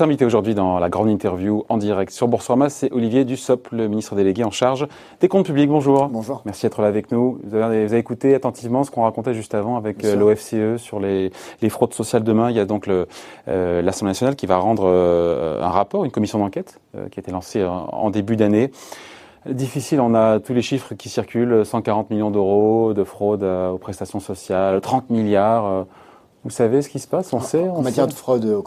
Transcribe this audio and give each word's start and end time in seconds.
Invité 0.00 0.24
aujourd'hui 0.24 0.54
dans 0.54 0.78
la 0.78 0.88
grande 0.88 1.10
interview 1.10 1.64
en 1.68 1.76
direct 1.76 2.10
sur 2.10 2.26
Boursorama, 2.26 2.70
c'est 2.70 2.90
Olivier 2.90 3.26
Dussopt, 3.26 3.70
le 3.70 3.86
ministre 3.86 4.14
délégué 4.14 4.44
en 4.44 4.50
charge 4.50 4.88
des 5.20 5.28
comptes 5.28 5.44
publics. 5.44 5.68
Bonjour. 5.68 6.08
Bonjour. 6.08 6.40
Merci 6.46 6.64
d'être 6.64 6.80
là 6.80 6.88
avec 6.88 7.12
nous. 7.12 7.38
Vous 7.44 7.54
avez, 7.54 7.84
vous 7.84 7.92
avez 7.92 8.00
écouté 8.00 8.34
attentivement 8.34 8.82
ce 8.82 8.90
qu'on 8.90 9.02
racontait 9.02 9.34
juste 9.34 9.54
avant 9.54 9.76
avec 9.76 10.02
euh, 10.02 10.16
l'OFCE 10.16 10.80
sur 10.80 11.00
les, 11.00 11.30
les, 11.60 11.68
fraudes 11.68 11.92
sociales 11.92 12.24
demain. 12.24 12.48
Il 12.48 12.56
y 12.56 12.60
a 12.60 12.64
donc 12.64 12.88
euh, 12.88 13.82
l'Assemblée 13.82 14.12
nationale 14.12 14.36
qui 14.36 14.46
va 14.46 14.56
rendre 14.56 14.84
euh, 14.86 15.60
un 15.62 15.68
rapport, 15.68 16.06
une 16.06 16.10
commission 16.10 16.38
d'enquête 16.38 16.80
euh, 16.96 17.08
qui 17.10 17.18
a 17.18 17.20
été 17.20 17.30
lancée 17.30 17.62
en 17.64 18.08
début 18.08 18.36
d'année. 18.36 18.70
Difficile, 19.44 20.00
on 20.00 20.14
a 20.14 20.40
tous 20.40 20.54
les 20.54 20.62
chiffres 20.62 20.94
qui 20.94 21.10
circulent, 21.10 21.66
140 21.66 22.08
millions 22.08 22.30
d'euros 22.30 22.94
de 22.94 23.04
fraude 23.04 23.42
aux 23.42 23.78
prestations 23.78 24.20
sociales, 24.20 24.80
30 24.80 25.10
milliards. 25.10 25.84
Vous 26.42 26.50
savez 26.50 26.80
ce 26.80 26.88
qui 26.88 26.98
se 26.98 27.06
passe 27.06 27.34
On 27.34 27.40
sait 27.40 27.68
En 27.68 27.82
matière 27.82 28.06
de 28.06 28.14
fraude 28.14 28.46
aux, 28.46 28.64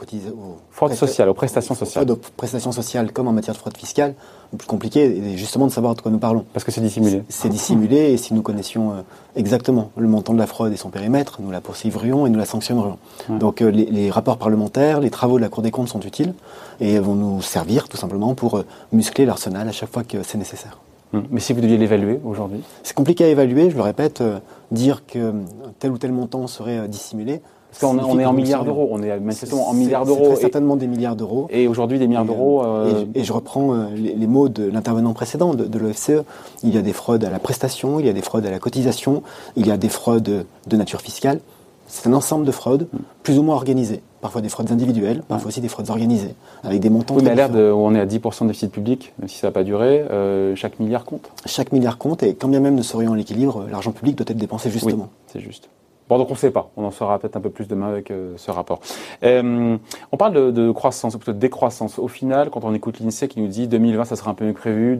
fraude 0.70 0.94
sociale, 0.94 1.27
aux 1.30 1.34
prestations 1.34 1.73
sociales. 1.73 2.05
Fraude 2.05 2.18
aux 2.20 2.32
prestations 2.38 2.72
sociales 2.72 3.12
comme 3.12 3.27
en 3.27 3.32
matière 3.32 3.55
de 3.55 3.59
fraude 3.59 3.76
fiscale, 3.76 4.13
le 4.52 4.59
plus 4.59 4.68
compliqué 4.68 5.05
est 5.05 5.38
justement 5.38 5.66
de 5.66 5.72
savoir 5.72 5.96
de 5.96 6.02
quoi 6.02 6.12
nous 6.12 6.20
parlons. 6.20 6.46
Parce 6.54 6.63
que 6.63 6.72
c'est 6.72 6.82
dissimulé. 6.82 7.23
C'est 7.30 7.49
dissimulé 7.49 8.12
et 8.12 8.18
si 8.18 8.36
nous 8.36 8.44
connaissions 8.44 8.91
euh, 8.91 9.02
exactement 9.36 9.90
le 9.98 10.08
montant 10.08 10.34
de 10.34 10.38
la 10.38 10.46
fraude 10.46 10.72
et 10.72 10.77
son 10.77 10.90
périmètre, 10.90 11.40
nous 11.41 11.49
la 11.49 11.62
poursuivrions 11.62 12.27
et 12.27 12.30
nous 12.30 12.38
la 12.38 12.46
sanctionnerions. 12.46 12.99
Donc 13.27 13.63
euh, 13.63 13.72
les, 13.72 13.85
les, 13.85 14.12
rapports 14.12 14.38
parlementaires, 14.38 14.99
les 14.99 15.10
travaux 15.10 15.38
de 15.38 15.41
la 15.41 15.49
Cour 15.49 15.63
des 15.63 15.71
comptes 15.71 15.90
sont 15.90 16.02
utiles 16.02 16.35
et 16.80 16.99
vont 16.99 17.16
nous 17.16 17.41
servir 17.41 17.90
tout 17.90 17.98
simplement 17.98 18.35
pour 18.35 18.57
euh, 18.57 18.66
muscler 18.91 19.26
l'arsenal 19.26 19.68
à 19.68 19.71
chaque 19.71 19.91
fois 19.91 20.04
que 20.04 20.21
c'est 20.21 20.38
nécessaire. 20.38 20.77
Hum. 21.13 21.24
Mais 21.32 21.40
si 21.40 21.54
vous 21.54 21.62
deviez 21.62 21.77
l'évaluer 21.77 22.20
aujourd'hui? 22.24 22.62
C'est 22.84 22.96
compliqué 22.96 23.24
à 23.24 23.29
évaluer, 23.29 23.71
je 23.71 23.76
le 23.76 23.82
répète, 23.82 24.21
dire 24.70 25.07
que 25.07 25.34
tel 25.79 25.91
ou 25.91 25.98
tel 25.98 26.12
montant 26.12 26.46
serait 26.46 26.88
dissimulé, 26.88 27.41
parce 27.79 27.91
qu'on 27.91 27.99
on 27.99 28.20
est 28.20 28.26
en 28.26 28.34
milliards 28.34 28.66
d'euros, 28.66 28.88
on 28.91 29.02
est 29.02 29.20
manifestement 29.20 29.70
en 29.70 29.74
milliards 29.74 30.05
d'euros. 30.05 30.35
Certainement 30.35 30.76
des 30.76 30.88
milliards 30.88 31.16
d'euros. 31.16 31.48
Et 31.49 31.68
aujourd'hui, 31.68 31.98
des 31.98 32.07
milliards 32.07 32.26
d'euros. 32.26 32.63
Euh, 32.63 33.05
et, 33.16 33.24
je 33.24 33.34
reprends 33.34 33.74
euh, 33.74 33.85
les, 33.96 34.27
mots 34.27 34.48
de 34.48 34.66
l'intervenant 34.66 35.13
précédent 35.13 35.54
de, 35.55 35.79
l'OFCE. 35.79 36.24
Il 36.63 36.74
y 36.74 36.77
a 36.77 36.82
des 36.82 36.94
fraudes 36.94 37.24
à 37.24 37.32
la 37.32 37.40
prestation, 37.40 37.99
il 37.99 38.05
y 38.05 38.10
a 38.10 38.13
des 38.13 38.21
fraudes 38.21 38.46
à 38.46 38.51
la 38.51 38.60
cotisation, 38.60 39.24
il 39.55 39.66
y 39.66 39.71
a 39.71 39.77
des 39.77 39.90
fraudes 39.90 40.46
de 40.68 40.77
nature 40.77 41.01
fiscale. 41.01 41.40
C'est 41.88 42.07
un 42.07 42.13
ensemble 42.13 42.46
de 42.46 42.51
fraudes, 42.51 42.88
plus 43.24 43.38
ou 43.40 43.44
moins 43.44 43.55
organisées. 43.55 44.01
Parfois 44.21 44.41
des 44.41 44.49
fraudes 44.49 44.71
individuelles, 44.71 45.21
parfois 45.27 45.49
aussi 45.49 45.60
des 45.60 45.68
fraudes 45.68 45.90
organisées, 45.90 46.34
avec 46.63 46.79
des 46.79 46.90
montants. 46.90 47.16
Oui, 47.16 47.24
mais 47.24 47.32
à 47.32 47.35
l'ère 47.35 47.51
où 47.51 47.79
on 47.79 47.94
est 47.94 47.99
à 47.99 48.05
10% 48.05 48.44
de 48.44 48.48
déficit 48.48 48.71
public, 48.71 49.13
même 49.20 49.27
si 49.27 49.38
ça 49.40 49.48
n'a 49.48 49.51
pas 49.51 49.63
duré, 49.63 49.99
euh, 50.10 50.55
chaque 50.55 50.79
milliard 50.79 51.05
compte. 51.05 51.29
Chaque 51.46 51.71
milliard 51.71 51.98
compte, 51.98 52.24
et 52.24 52.35
quand 52.35 52.48
bien 52.48 52.62
même 52.62 52.76
nous 52.76 52.84
serions 52.84 53.12
en 53.12 53.16
l'équilibre, 53.16 53.66
l'argent 53.70 53.91
public 53.91 54.16
doit 54.16 54.26
être 54.29 54.38
dépensé 54.38 54.70
justement. 54.70 55.10
Oui, 55.12 55.32
c'est 55.34 55.40
juste. 55.41 55.70
Bon, 56.14 56.20
donc 56.20 56.30
on 56.30 56.34
ne 56.34 56.38
sait 56.38 56.52
pas. 56.52 56.70
On 56.78 56.86
en 56.86 56.92
saura 56.92 57.18
peut-être 57.18 57.38
un 57.38 57.42
peu 57.42 57.50
plus 57.50 57.68
demain 57.68 57.88
avec 57.88 58.12
euh, 58.12 58.34
ce 58.38 58.52
rapport. 58.52 58.82
Euh, 59.24 59.78
on 60.12 60.18
parle 60.18 60.34
de, 60.34 60.52
de, 60.52 60.70
croissance, 60.70 61.16
ou 61.16 61.18
plutôt 61.18 61.34
de 61.34 61.40
décroissance. 61.40 61.98
Au 61.98 62.08
final, 62.08 62.52
quand 62.52 62.64
on 62.64 62.76
écoute 62.76 63.00
l'INSEE 63.00 63.28
qui 63.28 63.42
nous 63.42 63.48
dit 63.48 63.68
2020, 63.68 64.06
ça 64.06 64.16
sera 64.16 64.30
un 64.30 64.36
peu 64.36 64.46
mieux 64.46 64.53
prévu, 64.53 65.00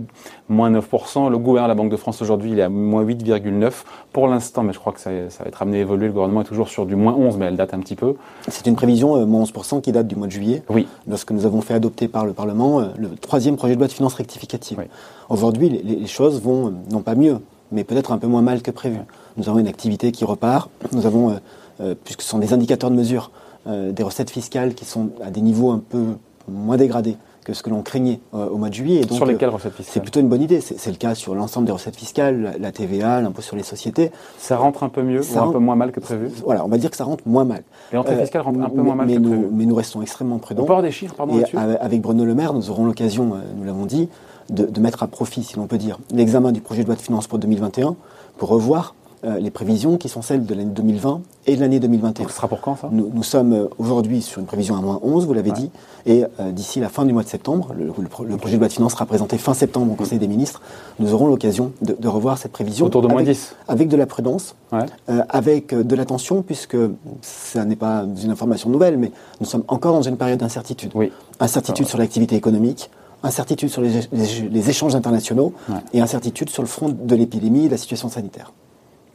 moins 0.50 0.72
9%. 0.72 1.30
Le 1.30 1.38
gouvernement, 1.38 1.67
la 1.67 1.75
Banque 1.75 1.91
de 1.91 1.97
France 1.97 2.23
aujourd'hui, 2.23 2.53
il 2.53 2.58
est 2.58 2.64
à 2.64 2.69
moins 2.69 3.03
8,9%. 3.03 3.84
Pour 4.11 4.28
l'instant, 4.28 4.64
mais 4.64 4.73
je 4.73 4.80
crois 4.80 4.91
que 4.91 5.00
ça, 5.00 5.11
ça, 5.30 5.44
va 5.44 5.50
être 5.50 5.61
amené 5.61 5.78
à 5.78 5.81
évoluer. 5.81 6.08
Le 6.08 6.14
gouvernement 6.14 6.41
est 6.41 6.45
toujours 6.45 6.67
sur 6.67 6.88
du 6.88 6.95
moins 6.95 7.14
11, 7.14 7.38
mais 7.38 7.45
elle 7.45 7.58
date 7.58 7.75
un 7.75 7.80
petit 7.80 7.95
peu. 7.95 8.16
C'est 8.47 8.66
une 8.66 8.75
prévision, 8.75 9.16
euh, 9.16 9.28
moins 9.28 9.44
11%, 9.44 9.81
qui 9.81 9.91
date 9.91 10.08
du 10.08 10.16
mois 10.16 10.25
de 10.25 10.31
juillet. 10.31 10.64
Oui. 10.69 10.88
Lorsque 11.08 11.30
nous 11.30 11.45
avons 11.45 11.61
fait 11.61 11.75
adopter 11.75 12.08
par 12.08 12.25
le 12.25 12.34
Parlement 12.34 12.88
le 12.97 13.09
troisième 13.09 13.56
projet 13.56 13.75
de 13.75 13.80
loi 13.80 13.88
de 13.88 13.94
finances 13.94 14.16
rectificative. 14.16 14.80
Oui. 14.80 14.86
Aujourd'hui, 15.30 15.69
les, 15.69 15.84
les, 15.84 16.08
choses 16.08 16.41
vont, 16.41 16.73
non 16.89 17.02
pas 17.02 17.14
mieux, 17.14 17.38
mais 17.72 17.84
peut-être 17.84 18.12
un 18.12 18.18
peu 18.18 18.25
moins 18.25 18.41
mal 18.41 18.63
que 18.63 18.72
prévu. 18.72 18.97
Nous 19.38 19.49
avons 19.49 19.59
une 19.59 19.67
activité 19.67 20.11
qui 20.11 20.25
repart. 20.25 20.69
Nous 20.91 21.05
avons 21.05 21.35
euh, 21.81 21.95
puisque 22.03 22.21
ce 22.21 22.29
sont 22.29 22.39
des 22.39 22.53
indicateurs 22.53 22.91
de 22.91 22.95
mesure 22.95 23.31
euh, 23.66 23.91
des 23.91 24.03
recettes 24.03 24.29
fiscales 24.29 24.75
qui 24.75 24.85
sont 24.85 25.09
à 25.23 25.31
des 25.31 25.41
niveaux 25.41 25.71
un 25.71 25.79
peu 25.79 26.03
moins 26.47 26.77
dégradés 26.77 27.17
que 27.43 27.53
ce 27.53 27.63
que 27.63 27.69
l'on 27.69 27.81
craignait 27.81 28.19
euh, 28.33 28.47
au 28.47 28.57
mois 28.57 28.69
de 28.69 28.73
juillet. 28.73 29.01
sur 29.11 29.25
lesquelles 29.25 29.49
recettes 29.49 29.73
fiscales 29.73 29.93
C'est 29.93 29.99
plutôt 30.01 30.19
une 30.19 30.29
bonne 30.29 30.41
idée. 30.41 30.61
C'est 30.61 30.91
le 30.91 30.97
cas 30.97 31.16
sur 31.16 31.33
l'ensemble 31.35 31.66
des 31.66 31.72
recettes 31.72 31.95
fiscales, 31.95 32.55
la, 32.59 32.72
TVA, 32.72 33.22
l'impôt 33.22 33.41
sur 33.41 33.55
les 33.55 33.63
sociétés. 33.63 34.11
Ça 34.38 34.57
rentre 34.57 34.83
un 34.83 34.89
peu 34.89 35.01
mieux 35.01 35.22
ou 35.22 35.39
un 35.39 35.51
peu 35.51 35.57
moins 35.57 35.75
mal 35.75 35.91
que 35.91 35.99
prévu? 35.99 36.29
Voilà, 36.45 36.63
on 36.63 36.69
va 36.69 36.77
dire 36.77 36.91
que 36.91 36.95
ça 36.95 37.03
rentre 37.03 37.23
moins 37.25 37.43
mal. 37.43 37.63
Les 37.91 37.97
rentrées 37.97 38.17
fiscales 38.17 38.43
rentrent 38.43 38.61
un 38.61 38.69
peu 38.69 38.81
moins 38.81 38.95
mal 38.95 39.07
mais 39.07 39.16
que 39.16 39.19
nous, 39.19 39.29
prévu. 39.29 39.47
Mais 39.51 39.66
nous 39.66 39.75
restons 39.75 40.01
extrêmement 40.01 40.38
prudents. 40.38 40.63
On 40.63 40.66
peut 40.66 40.73
avoir 40.73 40.83
des 40.83 40.91
chiffres, 40.91 41.16
pardon, 41.16 41.39
Et 41.39 41.57
avec 41.57 42.01
Bruno 42.01 42.23
Le 42.23 42.35
Maire, 42.35 42.53
nous 42.53 42.69
aurons 42.69 42.85
l'occasion, 42.85 43.33
nous 43.57 43.63
l'avons 43.66 43.85
dit, 43.85 44.09
de, 44.49 44.66
de 44.66 44.79
mettre 44.79 45.03
à 45.03 45.07
profit, 45.07 45.43
si 45.43 45.55
l'on 45.55 45.67
peut 45.67 45.77
dire, 45.77 45.97
l'examen 46.13 46.51
du 46.51 46.61
projet 46.61 46.83
de 46.83 46.88
loi 46.88 46.95
de 46.95 47.01
finances 47.01 47.27
pour 47.27 47.39
2021 47.39 47.95
pour 48.38 48.49
revoir 48.49 48.93
euh, 49.25 49.39
les 49.39 49.51
prévisions 49.51 49.97
qui 49.97 50.09
sont 50.09 50.22
celles 50.22 50.45
de 50.45 50.53
l'année 50.53 50.69
2020 50.72 51.22
et 51.45 51.56
de 51.56 51.61
l'année 51.61 51.79
2021. 51.79 52.23
Donc 52.23 52.31
ce 52.31 52.35
sera 52.35 52.47
pour 52.47 52.61
quand 52.61 52.75
ça? 52.75 52.89
Nous, 52.91 53.09
nous, 53.13 53.23
sommes 53.23 53.53
euh, 53.53 53.67
aujourd'hui 53.78 54.22
sur 54.22 54.39
une 54.39 54.45
prévision 54.45 54.75
à 54.75 54.81
moins 54.81 55.00
11, 55.03 55.25
vous 55.25 55.34
l'avez 55.34 55.51
ouais. 55.51 55.57
dit, 55.57 55.72
et 56.06 56.25
euh, 56.39 56.51
d'ici 56.51 56.79
la 56.79 56.89
fin 56.89 57.06
du 57.06 57.13
mois 57.13 57.23
de 57.23 57.28
septembre, 57.28 57.73
le, 57.78 57.85
le, 57.85 57.91
le, 58.28 58.38
projet 58.38 58.56
de 58.56 58.59
loi 58.59 58.67
de 58.67 58.73
finances 58.73 58.94
sera 58.94 59.06
présenté 59.06 59.38
fin 59.38 59.53
septembre 59.53 59.91
au 59.91 59.95
Conseil 59.95 60.19
des 60.19 60.28
ministres, 60.28 60.61
nous 61.00 61.13
aurons 61.13 61.28
l'occasion 61.28 61.72
de, 61.81 61.95
de, 61.97 62.07
revoir 62.07 62.38
cette 62.38 62.51
prévision. 62.51 62.85
Autour 62.85 63.01
de 63.01 63.07
moins 63.07 63.22
avec, 63.22 63.35
10 63.35 63.56
Avec 63.67 63.88
de 63.89 63.97
la 63.97 64.06
prudence, 64.06 64.56
ouais. 64.72 64.79
euh, 65.09 65.23
avec 65.29 65.73
de 65.73 65.95
l'attention, 65.95 66.41
puisque 66.41 66.78
ça 67.22 67.66
n'est 67.66 67.75
pas 67.75 68.05
une 68.23 68.31
information 68.31 68.69
nouvelle, 68.69 68.97
mais 68.97 69.11
nous 69.40 69.45
sommes 69.45 69.63
encore 69.67 69.94
dans 69.94 70.01
une 70.01 70.17
période 70.17 70.40
d'incertitude. 70.40 70.91
Oui. 70.95 71.11
Incertitude 71.40 71.88
sur 71.88 71.97
l'activité 71.97 72.35
économique, 72.35 72.90
incertitude 73.23 73.69
sur 73.69 73.81
les, 73.81 74.01
les, 74.11 74.50
les 74.50 74.69
échanges 74.69 74.95
internationaux 74.95 75.53
ouais. 75.69 75.75
et 75.94 76.01
incertitude 76.01 76.50
sur 76.50 76.61
le 76.61 76.67
front 76.67 76.90
de 76.90 77.16
l'épidémie 77.16 77.63
et 77.63 77.67
de 77.67 77.72
la 77.72 77.78
situation 77.78 78.09
sanitaire. 78.09 78.51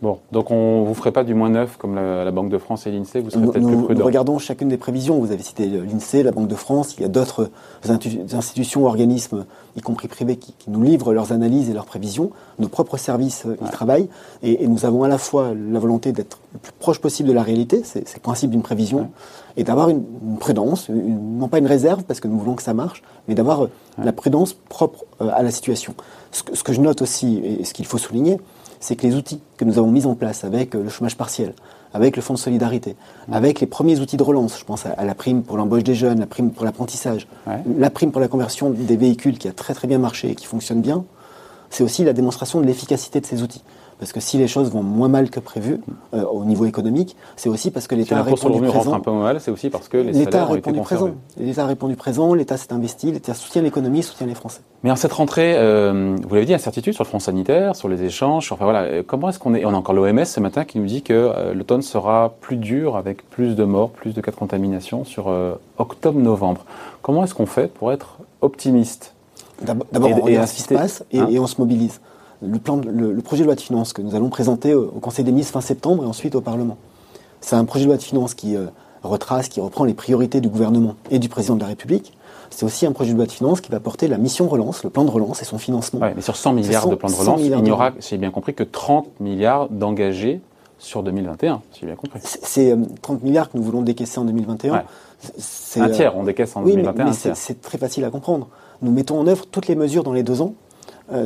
Bon, 0.00 0.20
donc 0.30 0.52
on 0.52 0.84
vous 0.84 0.94
ferait 0.94 1.10
pas 1.10 1.24
du 1.24 1.34
moins 1.34 1.50
neuf 1.50 1.76
comme 1.76 1.96
la, 1.96 2.24
la 2.24 2.30
Banque 2.30 2.50
de 2.50 2.58
France 2.58 2.86
et 2.86 2.92
l'INSEE, 2.92 3.20
vous 3.20 3.30
serez 3.30 3.42
peut-être 3.46 3.66
plus 3.66 3.82
prudent. 3.82 3.98
Nous 3.98 4.06
regardons 4.06 4.38
chacune 4.38 4.68
des 4.68 4.76
prévisions. 4.76 5.18
Vous 5.18 5.32
avez 5.32 5.42
cité 5.42 5.66
l'INSEE, 5.66 6.22
la 6.22 6.30
Banque 6.30 6.46
de 6.46 6.54
France. 6.54 6.94
Il 6.98 7.02
y 7.02 7.04
a 7.04 7.08
d'autres 7.08 7.50
institutions, 7.84 8.86
organismes, 8.86 9.44
y 9.76 9.80
compris 9.80 10.06
privés, 10.06 10.36
qui, 10.36 10.54
qui, 10.56 10.70
nous 10.70 10.82
livrent 10.84 11.12
leurs 11.12 11.32
analyses 11.32 11.68
et 11.68 11.72
leurs 11.72 11.84
prévisions. 11.84 12.30
Nos 12.60 12.68
propres 12.68 12.96
services 12.96 13.44
euh, 13.46 13.56
y 13.60 13.64
ouais. 13.64 13.70
travaillent. 13.70 14.08
Et, 14.44 14.62
et, 14.62 14.68
nous 14.68 14.84
avons 14.84 15.02
à 15.02 15.08
la 15.08 15.18
fois 15.18 15.52
la 15.52 15.80
volonté 15.80 16.12
d'être 16.12 16.38
le 16.52 16.60
plus 16.60 16.72
proche 16.78 17.00
possible 17.00 17.28
de 17.28 17.34
la 17.34 17.42
réalité, 17.42 17.82
c'est 17.84 18.14
le 18.14 18.20
principe 18.20 18.50
d'une 18.50 18.62
prévision, 18.62 18.98
ouais. 19.00 19.06
et 19.56 19.64
d'avoir 19.64 19.88
une, 19.88 20.04
une, 20.22 20.38
prudence, 20.38 20.88
une, 20.88 21.38
non 21.38 21.48
pas 21.48 21.58
une 21.58 21.66
réserve, 21.66 22.04
parce 22.04 22.20
que 22.20 22.28
nous 22.28 22.38
voulons 22.38 22.54
que 22.54 22.62
ça 22.62 22.72
marche, 22.72 23.02
mais 23.26 23.34
d'avoir 23.34 23.62
ouais. 23.62 23.68
la 24.02 24.12
prudence 24.12 24.54
propre 24.54 25.04
euh, 25.20 25.28
à 25.34 25.42
la 25.42 25.50
situation. 25.50 25.94
Ce 26.30 26.44
que, 26.44 26.56
ce 26.56 26.62
que 26.62 26.72
je 26.72 26.80
note 26.80 27.02
aussi, 27.02 27.38
et 27.38 27.64
ce 27.64 27.74
qu'il 27.74 27.86
faut 27.86 27.98
souligner, 27.98 28.38
c'est 28.80 28.96
que 28.96 29.06
les 29.06 29.14
outils 29.14 29.40
que 29.56 29.64
nous 29.64 29.78
avons 29.78 29.90
mis 29.90 30.06
en 30.06 30.14
place 30.14 30.44
avec 30.44 30.74
euh, 30.74 30.82
le 30.82 30.88
chômage 30.88 31.16
partiel, 31.16 31.54
avec 31.94 32.16
le 32.16 32.22
fonds 32.22 32.34
de 32.34 32.38
solidarité, 32.38 32.96
mmh. 33.28 33.32
avec 33.32 33.60
les 33.60 33.66
premiers 33.66 34.00
outils 34.00 34.16
de 34.16 34.22
relance, 34.22 34.58
je 34.58 34.64
pense 34.64 34.86
à, 34.86 34.90
à 34.90 35.04
la 35.04 35.14
prime 35.14 35.42
pour 35.42 35.56
l'embauche 35.56 35.84
des 35.84 35.94
jeunes, 35.94 36.20
la 36.20 36.26
prime 36.26 36.50
pour 36.50 36.64
l'apprentissage, 36.64 37.26
ouais. 37.46 37.62
la 37.78 37.90
prime 37.90 38.12
pour 38.12 38.20
la 38.20 38.28
conversion 38.28 38.70
des 38.70 38.96
véhicules 38.96 39.38
qui 39.38 39.48
a 39.48 39.52
très 39.52 39.74
très 39.74 39.88
bien 39.88 39.98
marché 39.98 40.30
et 40.30 40.34
qui 40.34 40.46
fonctionne 40.46 40.80
bien, 40.80 41.04
c'est 41.70 41.84
aussi 41.84 42.04
la 42.04 42.12
démonstration 42.12 42.60
de 42.60 42.66
l'efficacité 42.66 43.20
de 43.20 43.26
ces 43.26 43.42
outils. 43.42 43.62
Parce 43.98 44.12
que 44.12 44.20
si 44.20 44.38
les 44.38 44.48
choses 44.48 44.70
vont 44.70 44.82
moins 44.82 45.08
mal 45.08 45.30
que 45.30 45.40
prévu 45.40 45.80
euh, 46.14 46.24
au 46.24 46.44
niveau 46.44 46.64
économique, 46.66 47.16
c'est 47.36 47.48
aussi 47.48 47.70
parce 47.70 47.86
que 47.86 47.94
l'État 47.94 48.14
si 48.16 48.20
a 48.20 48.22
répondu 48.22 48.60
présent. 48.60 48.78
rentre 48.78 48.94
un 48.94 49.00
peu 49.00 49.12
mal, 49.12 49.40
c'est 49.40 49.50
aussi 49.50 49.70
parce 49.70 49.88
que 49.88 49.96
l'État 49.96 50.42
a 50.42 50.46
répondu 50.46 50.80
présent. 50.80 51.10
L'État 51.36 51.64
a 51.64 51.66
répondu 51.66 51.96
présent, 51.96 52.34
l'État 52.34 52.56
s'est 52.56 52.72
investi, 52.72 53.10
l'État 53.12 53.34
soutient 53.34 53.62
l'économie, 53.62 54.02
soutient 54.02 54.26
les 54.26 54.34
Français. 54.34 54.60
Mais 54.84 54.92
en 54.92 54.96
cette 54.96 55.12
rentrée, 55.12 55.54
euh, 55.56 56.16
vous 56.22 56.34
l'avez 56.34 56.46
dit, 56.46 56.54
incertitude 56.54 56.94
sur 56.94 57.02
le 57.02 57.08
front 57.08 57.18
sanitaire, 57.18 57.74
sur 57.74 57.88
les 57.88 58.04
échanges. 58.04 58.46
Sur, 58.46 58.54
enfin 58.54 58.64
voilà, 58.64 58.82
euh, 58.82 59.02
comment 59.04 59.28
est-ce 59.28 59.40
qu'on 59.40 59.54
est 59.54 59.64
On 59.64 59.70
a 59.70 59.76
encore 59.76 59.94
l'OMS 59.94 60.24
ce 60.24 60.38
matin 60.38 60.64
qui 60.64 60.78
nous 60.78 60.86
dit 60.86 61.02
que 61.02 61.12
euh, 61.12 61.52
l'automne 61.52 61.82
sera 61.82 62.34
plus 62.40 62.56
dur, 62.56 62.96
avec 62.96 63.28
plus 63.28 63.56
de 63.56 63.64
morts, 63.64 63.90
plus 63.90 64.14
de 64.14 64.20
cas 64.20 64.30
de 64.30 64.36
contamination 64.36 65.04
sur 65.04 65.32
octobre-novembre. 65.78 66.64
Comment 67.02 67.24
est-ce 67.24 67.34
qu'on 67.34 67.46
fait 67.46 67.72
pour 67.72 67.92
être 67.92 68.18
optimiste? 68.40 69.14
D'abord, 69.62 69.86
on 69.92 70.20
regarde 70.20 70.46
ce 70.46 70.54
qui 70.54 70.62
se 70.62 70.72
passe 70.72 71.04
et, 71.10 71.18
hein? 71.18 71.26
et 71.28 71.40
on 71.40 71.48
se 71.48 71.60
mobilise 71.60 72.00
le, 72.42 72.58
plan 72.58 72.76
le, 72.76 73.12
le, 73.12 73.22
projet 73.22 73.42
de 73.42 73.46
loi 73.46 73.54
de 73.54 73.60
finances 73.60 73.92
que 73.92 74.02
nous 74.02 74.14
allons 74.14 74.28
présenter 74.28 74.74
au, 74.74 74.84
au, 74.84 75.00
Conseil 75.00 75.24
des 75.24 75.32
ministres 75.32 75.52
fin 75.52 75.60
septembre 75.60 76.04
et 76.04 76.06
ensuite 76.06 76.34
au 76.34 76.40
Parlement. 76.40 76.76
C'est 77.40 77.56
un 77.56 77.64
projet 77.64 77.84
de 77.84 77.88
loi 77.88 77.96
de 77.96 78.02
finances 78.02 78.34
qui 78.34 78.56
euh, 78.56 78.66
retrace, 79.02 79.48
qui 79.48 79.60
reprend 79.60 79.84
les 79.84 79.94
priorités 79.94 80.40
du 80.40 80.48
gouvernement 80.48 80.96
et 81.10 81.18
du 81.18 81.28
président 81.28 81.56
de 81.56 81.60
la 81.60 81.66
République. 81.66 82.12
C'est 82.50 82.64
aussi 82.64 82.86
un 82.86 82.92
projet 82.92 83.12
de 83.12 83.16
loi 83.16 83.26
de 83.26 83.32
finances 83.32 83.60
qui 83.60 83.70
va 83.70 83.80
porter 83.80 84.08
la 84.08 84.18
mission 84.18 84.48
relance, 84.48 84.82
le 84.82 84.90
plan 84.90 85.04
de 85.04 85.10
relance 85.10 85.42
et 85.42 85.44
son 85.44 85.58
financement. 85.58 86.00
Ouais, 86.00 86.14
mais 86.14 86.22
sur 86.22 86.36
100 86.36 86.54
milliards 86.54 86.84
100, 86.84 86.90
de 86.90 86.94
plan 86.94 87.08
de 87.08 87.14
relance, 87.14 87.40
il 87.42 87.56
n'y 87.56 87.70
aura, 87.70 87.92
si 87.98 88.10
j'ai 88.10 88.18
bien 88.18 88.30
compris, 88.30 88.54
que 88.54 88.62
30 88.62 89.20
milliards 89.20 89.68
d'engagés 89.68 90.40
sur 90.78 91.02
2021, 91.02 91.60
si 91.72 91.80
j'ai 91.80 91.86
bien 91.86 91.96
compris. 91.96 92.20
C'est 92.22 92.72
euh, 92.72 92.76
30 93.02 93.22
milliards 93.22 93.50
que 93.50 93.56
nous 93.58 93.62
voulons 93.62 93.82
décaisser 93.82 94.18
en 94.18 94.24
2021. 94.24 94.72
Ouais. 94.72 94.80
Un 95.76 95.90
tiers, 95.90 96.16
on 96.16 96.22
décaisse 96.22 96.56
en 96.56 96.62
oui, 96.62 96.72
2021. 96.72 97.04
Mais, 97.04 97.10
mais 97.10 97.32
c'est 97.34 97.60
très 97.60 97.78
facile 97.78 98.04
à 98.04 98.10
comprendre. 98.10 98.48
Nous 98.80 98.92
mettons 98.92 99.18
en 99.18 99.26
œuvre 99.26 99.44
toutes 99.46 99.66
les 99.66 99.74
mesures 99.74 100.04
dans 100.04 100.12
les 100.12 100.22
deux 100.22 100.40
ans 100.40 100.54
euh, 100.54 100.67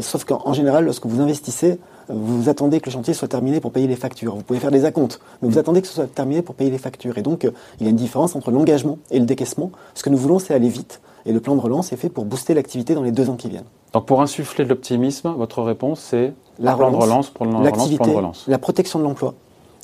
sauf 0.00 0.24
qu'en 0.24 0.52
général, 0.52 0.84
lorsque 0.84 1.06
vous 1.06 1.20
investissez, 1.20 1.78
euh, 2.10 2.14
vous 2.16 2.48
attendez 2.48 2.80
que 2.80 2.86
le 2.86 2.92
chantier 2.92 3.14
soit 3.14 3.28
terminé 3.28 3.60
pour 3.60 3.72
payer 3.72 3.86
les 3.86 3.96
factures. 3.96 4.34
Vous 4.34 4.42
pouvez 4.42 4.58
faire 4.58 4.70
des 4.70 4.84
acomptes, 4.84 5.20
mais 5.40 5.48
vous 5.48 5.58
attendez 5.58 5.82
que 5.82 5.88
ce 5.88 5.94
soit 5.94 6.12
terminé 6.12 6.42
pour 6.42 6.54
payer 6.54 6.70
les 6.70 6.78
factures. 6.78 7.18
Et 7.18 7.22
donc, 7.22 7.44
euh, 7.44 7.50
il 7.80 7.84
y 7.84 7.86
a 7.86 7.90
une 7.90 7.96
différence 7.96 8.36
entre 8.36 8.50
l'engagement 8.50 8.98
et 9.10 9.18
le 9.18 9.26
décaissement. 9.26 9.70
Ce 9.94 10.02
que 10.02 10.10
nous 10.10 10.18
voulons, 10.18 10.38
c'est 10.38 10.54
aller 10.54 10.68
vite. 10.68 11.00
Et 11.24 11.32
le 11.32 11.40
plan 11.40 11.54
de 11.54 11.60
relance 11.60 11.92
est 11.92 11.96
fait 11.96 12.08
pour 12.08 12.24
booster 12.24 12.54
l'activité 12.54 12.94
dans 12.94 13.02
les 13.02 13.12
deux 13.12 13.30
ans 13.30 13.36
qui 13.36 13.48
viennent. 13.48 13.64
Donc, 13.92 14.06
pour 14.06 14.22
insuffler 14.22 14.64
de 14.64 14.70
l'optimisme, 14.70 15.32
votre 15.36 15.62
réponse, 15.62 16.00
c'est 16.00 16.32
la 16.58 16.74
plan 16.74 16.88
relance, 16.88 16.98
de 16.98 17.04
relance, 17.04 17.30
plan 17.30 17.46
de 17.46 17.54
relance, 17.54 17.94
plan 17.94 18.06
de 18.06 18.12
relance. 18.12 18.44
La 18.48 18.58
protection 18.58 18.98
de 18.98 19.04
l'emploi. 19.04 19.34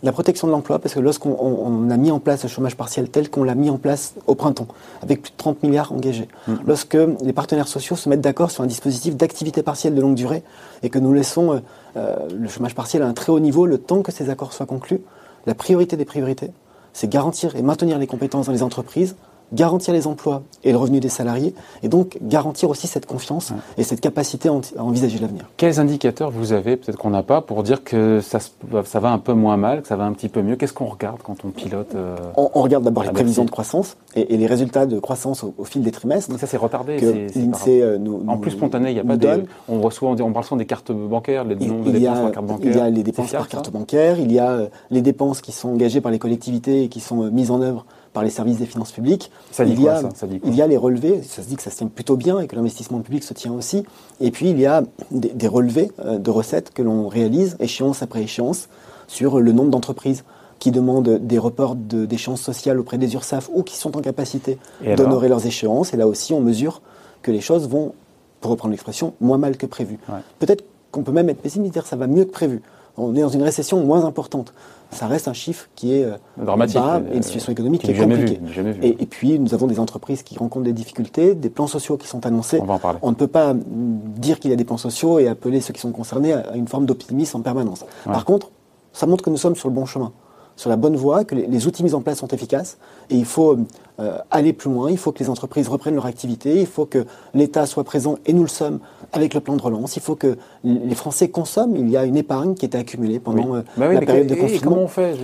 La 0.03 0.13
protection 0.13 0.47
de 0.47 0.53
l'emploi, 0.53 0.79
parce 0.79 0.95
que 0.95 1.01
lorsqu'on 1.01 1.91
a 1.91 1.97
mis 1.97 2.11
en 2.11 2.21
place 2.21 2.45
le 2.45 2.49
chômage 2.49 2.77
partiel 2.77 3.11
tel 3.11 3.31
qu'on 3.31 3.43
l'a 3.43 3.57
mis 3.57 3.69
en 3.69 3.79
place 3.79 4.15
au 4.27 4.35
printemps, 4.37 4.69
avec 5.03 5.23
plus 5.23 5.33
de 5.33 5.37
30 5.37 5.63
milliards 5.65 5.93
engagés, 5.93 6.29
mm. 6.47 6.55
lorsque 6.67 6.97
les 7.23 7.33
partenaires 7.33 7.67
sociaux 7.67 7.97
se 7.97 8.09
mettent 8.09 8.21
d'accord 8.21 8.51
sur 8.51 8.63
un 8.63 8.67
dispositif 8.67 9.17
d'activité 9.17 9.63
partielle 9.63 9.95
de 9.95 10.01
longue 10.01 10.15
durée 10.15 10.45
et 10.83 10.91
que 10.91 10.99
nous 10.99 11.13
laissons 11.13 11.55
euh, 11.55 11.59
euh, 11.97 12.17
le 12.33 12.49
chômage 12.49 12.77
partiel 12.77 13.03
à 13.03 13.07
un 13.07 13.13
très 13.13 13.33
haut 13.33 13.41
niveau 13.41 13.67
le 13.67 13.79
temps 13.79 14.03
que 14.03 14.13
ces 14.13 14.31
accords 14.31 14.53
soient 14.53 14.67
conclus, 14.67 15.01
la 15.47 15.55
priorité 15.55 15.97
des 15.97 16.05
priorités, 16.05 16.53
c'est 16.93 17.09
garantir 17.09 17.57
et 17.57 17.63
maintenir 17.63 17.99
les 17.99 18.07
compétences 18.07 18.47
dans 18.47 18.53
les 18.53 18.63
entreprises, 18.63 19.17
garantir 19.53 19.95
les 19.95 20.07
emplois 20.07 20.43
et 20.65 20.73
le 20.73 20.79
revenu 20.79 21.01
des 21.01 21.09
salariés, 21.09 21.55
et 21.83 21.89
donc 21.89 22.19
garantir 22.23 22.71
aussi 22.71 22.87
cette 22.87 23.07
confiance 23.07 23.53
et 23.77 23.83
cette 23.83 24.01
capacité 24.01 24.49
à 24.49 24.83
envisager 24.83 25.19
l'avenir. 25.19 25.49
Quels 25.57 25.81
indicateurs 25.81 26.31
vous 26.31 26.53
avez, 26.53 26.77
peut-être 26.77 26.99
qu'on 26.99 27.11
n'a 27.11 27.23
pas, 27.23 27.41
pour 27.41 27.63
dire 27.63 27.85
que 27.85 28.21
ça, 28.21 28.39
ça, 28.41 29.01
va 29.01 29.11
un 29.11 29.19
peu 29.19 29.33
moins 29.33 29.57
mal, 29.57 29.83
que 29.83 29.89
ça 29.89 29.97
va 29.97 30.05
un 30.05 30.13
petit 30.13 30.29
peu 30.29 30.43
mieux? 30.43 30.57
Qu'est-ce 30.57 30.73
qu'on 30.73 30.87
regarde 30.87 31.21
quand 31.23 31.45
on 31.45 31.51
pilote 31.51 31.95
euh, 31.95 32.17
on, 32.37 32.63
regarde 32.63 32.85
d'abord 32.85 33.05
les 33.05 33.11
prévisions 33.11 33.45
de 33.45 33.51
croissance 33.51 33.97
et, 34.15 34.37
les 34.37 34.47
résultats 34.47 34.87
de 34.87 34.99
croissance 34.99 35.45
au, 35.45 35.65
fil 35.65 35.83
des 35.83 35.91
trimestres. 35.91 36.31
Donc 36.31 36.41
ça 36.41 36.47
c'est 36.47 36.57
retardé. 36.57 36.99
C'est, 37.29 37.83
euh, 37.83 37.99
en 38.27 38.39
plus 38.39 38.53
spontané, 38.53 38.91
il 38.91 38.95
n'y 38.95 39.01
a 39.01 39.05
pas 39.05 39.17
de... 39.17 39.45
On, 39.69 39.81
reçoit, 39.81 40.11
on 40.11 40.33
parle 40.33 40.45
souvent 40.45 40.57
des 40.57 40.67
cartes 40.67 40.93
bancaires, 40.93 41.45
les 41.45 41.57
dépenses 41.57 42.21
par 42.23 42.33
carte 42.33 42.47
bancaire. 42.47 42.71
Il 42.71 42.77
y 42.77 42.81
a 42.81 42.91
les 42.91 43.03
dépenses 43.03 43.33
par 43.33 43.49
carte 43.49 43.71
bancaire, 43.71 44.19
il 44.19 44.33
y 44.33 44.39
a 44.39 44.51
euh, 44.51 44.67
les 44.91 45.03
dépenses 45.03 45.41
qui 45.41 45.53
sont 45.53 45.71
engagées 45.71 46.01
par 46.01 46.13
les 46.13 46.19
collectivités 46.19 46.85
et 46.85 46.89
qui 46.89 47.01
sont 47.01 47.31
mises 47.31 47.51
en 47.51 47.61
œuvre 47.61 47.85
par 48.13 48.23
les 48.23 48.31
services 48.31 48.59
des 48.59 48.67
finances 48.67 48.93
publiques. 48.93 49.31
Ça 49.51 49.65
dit 49.65 49.73
il, 49.73 49.83
y 49.83 49.89
a, 49.89 50.01
ça, 50.15 50.27
il 50.45 50.55
y 50.55 50.63
a 50.63 50.67
les 50.67 50.77
relevés, 50.77 51.23
ça 51.23 51.43
se 51.43 51.49
dit 51.49 51.57
que 51.57 51.63
ça 51.63 51.71
se 51.71 51.77
tient 51.77 51.87
plutôt 51.87 52.17
bien 52.17 52.41
et 52.41 52.47
que 52.47 52.57
l'investissement 52.57 53.01
public 53.01 53.23
se 53.23 53.35
tient 53.35 53.53
aussi. 53.53 53.85
Et 54.21 54.31
puis 54.31 54.51
il 54.51 54.59
y 54.59 54.67
a 54.67 54.83
des, 55.11 55.49
relevés 55.49 55.93
euh, 56.01 56.19
de 56.19 56.31
recettes 56.31 56.73
que 56.73 56.83
l'on 56.83 57.09
réalise 57.09 57.57
échéance 57.61 58.03
après 58.03 58.23
échéance 58.23 58.69
sur 59.07 59.41
le 59.41 59.53
nombre 59.53 59.71
d'entreprises 59.71 60.25
qui 60.59 60.71
demandent 60.71 61.19
des 61.21 61.39
reports 61.39 61.77
d'échéances 61.77 62.43
sociales 62.43 62.81
auprès 62.81 62.99
des 62.99 63.15
URSAF 63.15 63.49
ou 63.53 63.63
qui 63.63 63.77
sont 63.77 63.97
en 63.97 64.01
capacité 64.01 64.59
d'honorer 64.97 65.29
leurs 65.29 65.47
échéances. 65.47 65.95
Et 65.95 65.97
là 65.97 66.09
aussi, 66.09 66.33
on 66.33 66.41
mesure 66.41 66.83
que 67.23 67.31
les 67.31 67.41
choses 67.41 67.69
vont, 67.69 67.95
pour 68.41 68.51
reprendre 68.51 68.73
l'expression, 68.73 69.15
moins 69.21 69.39
mal 69.39 69.57
que 69.57 69.67
prévu. 69.67 69.99
Peut-être 70.39 70.65
qu'on 70.91 71.03
peut 71.03 71.13
même 71.13 71.29
être 71.29 71.41
pessimiste 71.41 71.71
et 71.71 71.75
dire 71.75 71.83
que 71.85 71.89
ça 71.89 71.97
va 71.97 72.07
mieux 72.07 72.25
que 72.25 72.33
prévu. 72.33 72.63
On 72.99 73.15
est 73.15 73.21
dans 73.21 73.29
une 73.29 73.43
récession 73.43 73.83
moins 73.85 74.05
importante 74.05 74.53
ça 74.91 75.07
reste 75.07 75.29
un 75.29 75.33
chiffre 75.33 75.69
qui 75.75 75.95
est 75.95 76.05
euh, 76.05 76.17
dramatique 76.39 76.81
bas 76.81 77.01
et 77.13 77.17
une 77.17 77.23
situation 77.23 77.53
économique 77.53 77.83
qui, 77.83 77.91
est 77.91 77.95
compliquée. 77.95 78.41
Et, 78.83 79.07
puis 79.07 79.39
nous 79.39 79.55
avons 79.55 79.67
des 79.67 79.81
entreprises 79.81 80.23
qui 80.23 80.39
rencontrent 80.39 80.65
des 80.65 80.73
difficultés, 80.73 81.35
des 81.35 81.51
plans 81.51 81.67
sociaux 81.67 81.97
qui 81.97 82.09
sont 82.09 82.25
annoncés. 82.27 82.59
On 82.63 82.65
va 82.65 82.75
en 82.75 82.79
parler. 82.79 82.99
On 83.03 83.11
ne 83.11 83.15
peut 83.15 83.27
pas 83.27 83.55
dire 83.55 84.41
qu'il 84.41 84.51
y 84.51 84.55
a 84.55 84.57
des 84.57 84.65
plans 84.65 84.79
sociaux 84.79 85.19
et 85.19 85.29
appeler 85.29 85.61
ceux 85.61 85.73
qui 85.73 85.81
sont 85.81 85.93
concernés 85.93 86.33
à 86.33 86.57
une 86.57 86.69
forme 86.69 86.87
d'optimisme 86.87 87.39
en 87.39 87.41
permanence. 87.41 87.85
Par 88.05 88.25
contre, 88.25 88.51
ça 88.93 89.07
montre 89.07 89.23
que 89.23 89.31
nous 89.31 89.37
sommes 89.37 89.57
sur 89.57 89.69
le 89.69 89.75
bon 89.75 89.87
chemin 89.87 90.13
sur 90.57 90.71
la 90.71 90.77
bonne 90.77 90.97
voie, 90.97 91.23
que 91.23 91.37
les, 91.37 91.67
outils 91.69 91.85
mis 91.85 91.95
en 91.95 92.01
place 92.01 92.19
sont 92.19 92.27
efficaces 92.27 92.79
et 93.11 93.15
il 93.15 93.25
faut 93.25 93.57
euh, 94.01 94.19
aller 94.31 94.53
plus 94.53 94.71
loin, 94.71 94.91
il 94.91 94.99
faut 94.99 95.11
que 95.11 95.19
les 95.19 95.29
entreprises 95.29 95.69
reprennent 95.69 95.97
leur 95.97 96.07
activité, 96.07 96.61
il 96.61 96.67
faut 96.67 96.87
que 96.87 97.05
l'État 97.35 97.67
soit 97.67 97.83
présent 97.83 98.17
et 98.27 98.33
nous 98.33 98.43
le 98.43 98.49
sommes 98.49 98.79
avec 99.13 99.35
le 99.35 99.41
plan 99.41 99.57
de 99.57 99.63
relance, 99.63 99.97
il 99.97 100.03
faut 100.03 100.15
que 100.15 100.37
les 100.63 100.95
Français 100.95 101.31
consomment, 101.31 101.75
il 101.77 101.91
y 101.91 101.97
a 101.97 102.05
une 102.05 102.17
épargne 102.17 102.55
qui 102.55 102.65
était 102.65 102.79
accumulée 102.79 103.19
pendant 103.19 103.57
euh, 103.57 103.63
bah 103.77 103.93
la 103.93 104.01
période 104.01 104.29
de 104.29 104.35
confinement. 104.35 104.71
Comment 104.71 104.83
on 104.83 104.89
fait 104.89 105.17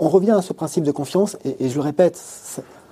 On 0.00 0.08
revient 0.08 0.32
à 0.32 0.42
ce 0.42 0.52
principe 0.52 0.82
de 0.84 0.90
confiance 0.90 1.36
et, 1.44 1.68
je 1.68 1.74
le 1.74 1.80
répète. 1.80 2.20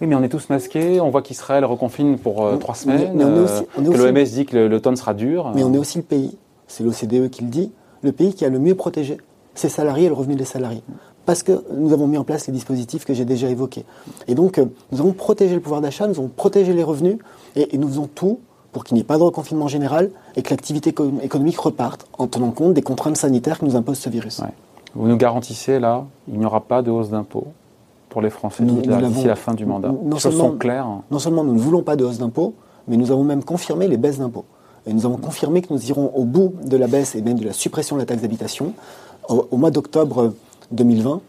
Oui, 0.01 0.07
mais 0.07 0.15
on 0.15 0.23
est 0.23 0.29
tous 0.29 0.49
masqués. 0.49 1.01
On 1.01 1.11
voit 1.11 1.23
qu'Israël 1.23 1.65
reconfine 1.65 2.19
pour 2.19 2.45
euh, 2.45 2.57
trois 2.57 2.75
semaines. 2.75 3.13
Mais, 3.15 3.25
que 3.25 3.97
l'OMS 3.97 4.25
dit 4.25 4.47
que 4.47 4.57
l'automne 4.57 4.97
sera 4.97 5.15
dur. 5.15 5.51
Mais 5.55 5.65
on 5.65 5.73
est 5.73 5.79
aussi 5.79 5.99
le 5.99 6.05
pays, 6.05 6.37
c'est 6.69 6.85
l'OCDE 6.85 7.31
qui 7.31 7.43
le 7.43 7.51
dit, 7.51 7.73
le 8.03 8.13
pays 8.13 8.33
qui 8.35 8.45
a 8.45 8.49
le 8.49 8.59
mieux 8.59 8.75
protégé 8.75 9.19
ses 9.55 9.69
salariés 9.69 10.05
et 10.07 10.09
le 10.09 10.15
revenu 10.15 10.37
des 10.37 10.45
salariés 10.45 10.83
parce 11.27 11.43
que 11.43 11.65
nous 11.75 11.93
avons 11.93 12.07
mis 12.07 12.17
en 12.17 12.25
place 12.25 12.47
les 12.47 12.53
dispositifs 12.53 13.05
que 13.05 13.13
j'ai 13.13 13.25
déjà 13.25 13.51
évoqués. 13.51 13.85
Et 14.29 14.35
donc, 14.35 14.59
euh, 14.59 14.67
nous 14.93 15.01
avons 15.01 15.13
protégé 15.13 15.55
le 15.55 15.61
pouvoir 15.61 15.81
d'achat, 15.81 16.07
nous 16.07 16.15
avons 16.15 16.29
protégé 16.29 16.73
les 16.73 16.85
revenus, 16.85 17.19
et, 17.57 17.77
nous 17.77 17.89
faisons 17.89 18.09
tout 18.15 18.39
pour 18.73 18.85
qu'il 18.85 18.95
n'y 18.95 19.01
ait 19.01 19.05
pas 19.05 19.19
de 19.19 19.23
reconfinement 19.23 19.69
général 19.69 20.11
et 20.37 20.43
que 20.43 20.51
l'activité 20.51 20.95
économique 21.23 21.59
reparte 21.59 22.07
en 22.19 22.27
tenant 22.27 22.53
compte 22.53 22.75
des 22.75 22.83
contraintes 22.83 23.17
sanitaires 23.17 23.59
que 23.59 23.65
nous 23.65 23.75
impose 23.75 23.99
ce 23.99 24.09
virus. 24.09 24.41
Vous 24.95 25.09
nous 25.09 25.17
garantissez, 25.17 25.81
là, 25.81 26.05
il 26.29 26.39
n'y 26.39 26.47
aura 26.47 26.61
pas 26.61 26.83
de 26.83 26.91
hausse 26.91 27.11
d'impôts 27.11 27.49
pour 28.09 28.23
les 28.23 28.31
Français 28.31 28.65
d'ici 28.65 29.27
la 29.27 29.37
fin 29.37 29.55
du 29.55 29.67
mandat 29.67 29.93
non 30.05 30.19
seulement, 30.19 30.51
sont 30.51 30.57
claires. 30.57 30.87
Non 31.11 31.19
seulement 31.19 31.43
nous 31.43 31.55
ne 31.55 31.59
voulons 31.59 31.83
pas 31.83 31.97
de 31.97 32.05
hausse 32.05 32.19
d'impôts, 32.19 32.55
mais 32.87 32.97
nous 32.97 33.11
avons 33.11 33.25
même 33.25 33.43
confirmé 33.43 33.89
les 33.89 33.97
baisses 33.97 34.19
d'impôts. 34.19 34.45
Et 34.87 34.93
nous 34.93 35.05
avons 35.05 35.17
confirmé 35.17 35.63
que 35.63 35.73
nous 35.73 35.89
irons 35.89 36.13
au 36.15 36.25
bout 36.25 36.55
de 36.65 36.77
la 36.77 36.87
baisse 36.87 37.15
et 37.15 37.23
même 37.23 37.39
de 37.39 37.45
la 37.45 37.53
suppression 37.53 37.97
de 37.97 38.03
la 38.03 38.07
taxe 38.07 38.23
d'habitation. 38.23 38.73
au 39.29 39.57
mois 39.57 39.71
d'octobre 39.71 40.33
2020, 40.73 41.21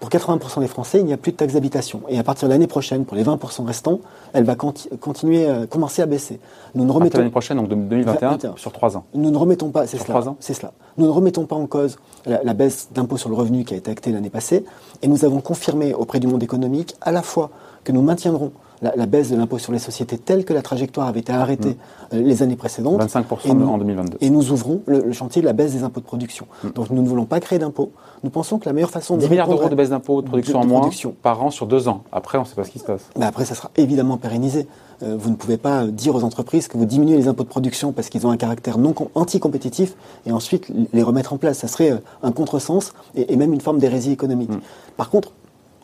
pour 0.00 0.10
80% 0.10 0.60
des 0.60 0.66
Français, 0.66 1.00
il 1.00 1.06
n'y 1.06 1.12
a 1.14 1.16
plus 1.16 1.32
de 1.32 1.36
taxe 1.36 1.54
d'habitation. 1.54 2.02
Et 2.08 2.18
à 2.18 2.22
partir 2.22 2.48
de 2.48 2.52
l'année 2.52 2.66
prochaine, 2.66 3.06
pour 3.06 3.16
les 3.16 3.24
20% 3.24 3.64
restants, 3.64 4.00
elle 4.34 4.44
va 4.44 4.54
continuer, 4.54 5.48
à 5.48 5.66
commencer 5.66 6.02
à 6.02 6.06
baisser. 6.06 6.38
Nous 6.74 6.84
ne 6.84 6.92
remettons 6.92 7.18
l'année 7.18 7.30
prochaine, 7.30 7.56
donc 7.56 7.68
2021, 7.68 8.56
sur 8.56 8.72
3 8.72 8.98
ans. 8.98 9.04
Nous 9.14 9.30
ne 9.30 9.36
remettons 9.36 9.70
pas, 9.70 9.86
c'est 9.86 9.96
cela, 9.96 10.22
c'est 10.38 10.52
cela. 10.52 10.72
Nous 10.98 11.06
ne 11.06 11.10
remettons 11.10 11.46
pas 11.46 11.56
en 11.56 11.66
cause 11.66 11.98
la, 12.26 12.52
baisse 12.52 12.88
d'impôt 12.92 13.16
sur 13.16 13.30
le 13.30 13.36
revenu 13.36 13.64
qui 13.64 13.72
a 13.72 13.76
été 13.78 13.90
actée 13.90 14.12
l'année 14.12 14.30
passée, 14.30 14.64
et 15.00 15.08
nous 15.08 15.24
avons 15.24 15.40
confirmé 15.40 15.94
auprès 15.94 16.20
du 16.20 16.26
monde 16.26 16.42
économique 16.42 16.94
à 17.00 17.10
la 17.10 17.22
fois 17.22 17.50
que 17.82 17.92
nous 17.92 18.02
maintiendrons 18.02 18.52
la, 18.82 19.06
baisse 19.06 19.30
de 19.30 19.36
l'impôt 19.36 19.58
sur 19.58 19.72
les 19.72 19.78
sociétés 19.78 20.18
telle 20.18 20.44
que 20.44 20.52
la 20.52 20.62
trajectoire 20.62 21.08
avait 21.08 21.20
été 21.20 21.32
arrêtée 21.32 21.70
mm. 21.70 22.14
euh, 22.14 22.22
les 22.22 22.42
années 22.42 22.56
précédentes. 22.56 23.00
25% 23.00 23.62
en 23.62 23.78
2022. 23.78 24.18
Et 24.20 24.30
nous 24.30 24.52
ouvrons 24.52 24.82
le, 24.86 25.12
chantier 25.12 25.42
de 25.42 25.46
la 25.46 25.52
baisse 25.52 25.72
des 25.72 25.82
impôts 25.82 26.00
de 26.00 26.06
production. 26.06 26.46
Mm. 26.62 26.70
Donc 26.70 26.90
nous 26.90 27.02
ne 27.02 27.08
voulons 27.08 27.24
pas 27.24 27.40
créer 27.40 27.58
d'impôts. 27.58 27.92
Nous 28.22 28.30
pensons 28.30 28.58
que 28.58 28.66
la 28.66 28.72
meilleure 28.72 28.90
façon 28.90 29.16
de... 29.16 29.22
10 29.22 29.30
milliards 29.30 29.48
d'euros 29.48 29.68
de 29.68 29.74
baisse 29.74 29.90
d'impôts 29.90 30.22
de 30.22 30.28
production 30.28 30.60
en 30.60 30.66
moins 30.66 30.90
par 31.22 31.42
an 31.42 31.50
sur 31.50 31.66
deux 31.66 31.88
ans. 31.88 32.02
Après, 32.12 32.38
on 32.38 32.42
ne 32.42 32.46
sait 32.46 32.54
pas 32.54 32.64
ce 32.64 32.70
qui 32.70 32.78
se 32.78 32.84
passe. 32.84 33.02
Mais 33.18 33.26
après, 33.26 33.44
ça 33.44 33.54
sera 33.54 33.70
évidemment 33.76 34.16
pérennisé. 34.16 34.66
Euh, 35.02 35.16
vous 35.18 35.30
ne 35.30 35.36
pouvez 35.36 35.58
pas 35.58 35.86
dire 35.86 36.14
aux 36.14 36.24
entreprises 36.24 36.68
que 36.68 36.78
vous 36.78 36.86
diminuez 36.86 37.16
les 37.16 37.28
impôts 37.28 37.42
de 37.42 37.48
production 37.48 37.92
parce 37.92 38.08
qu'ils 38.08 38.26
ont 38.26 38.30
un 38.30 38.36
caractère 38.36 38.78
non 38.78 38.94
anti-compétitif 39.14 39.94
et 40.24 40.32
ensuite 40.32 40.72
les 40.92 41.02
remettre 41.02 41.32
en 41.32 41.38
place. 41.38 41.58
Ça 41.58 41.68
serait 41.68 41.92
euh, 41.92 41.98
un 42.22 42.32
contresens 42.32 42.92
et, 43.14 43.36
même 43.36 43.52
une 43.52 43.60
forme 43.60 43.78
d'hérésie 43.78 44.12
économique. 44.12 44.50
Mm. 44.50 44.60
Par 44.96 45.10
contre, 45.10 45.32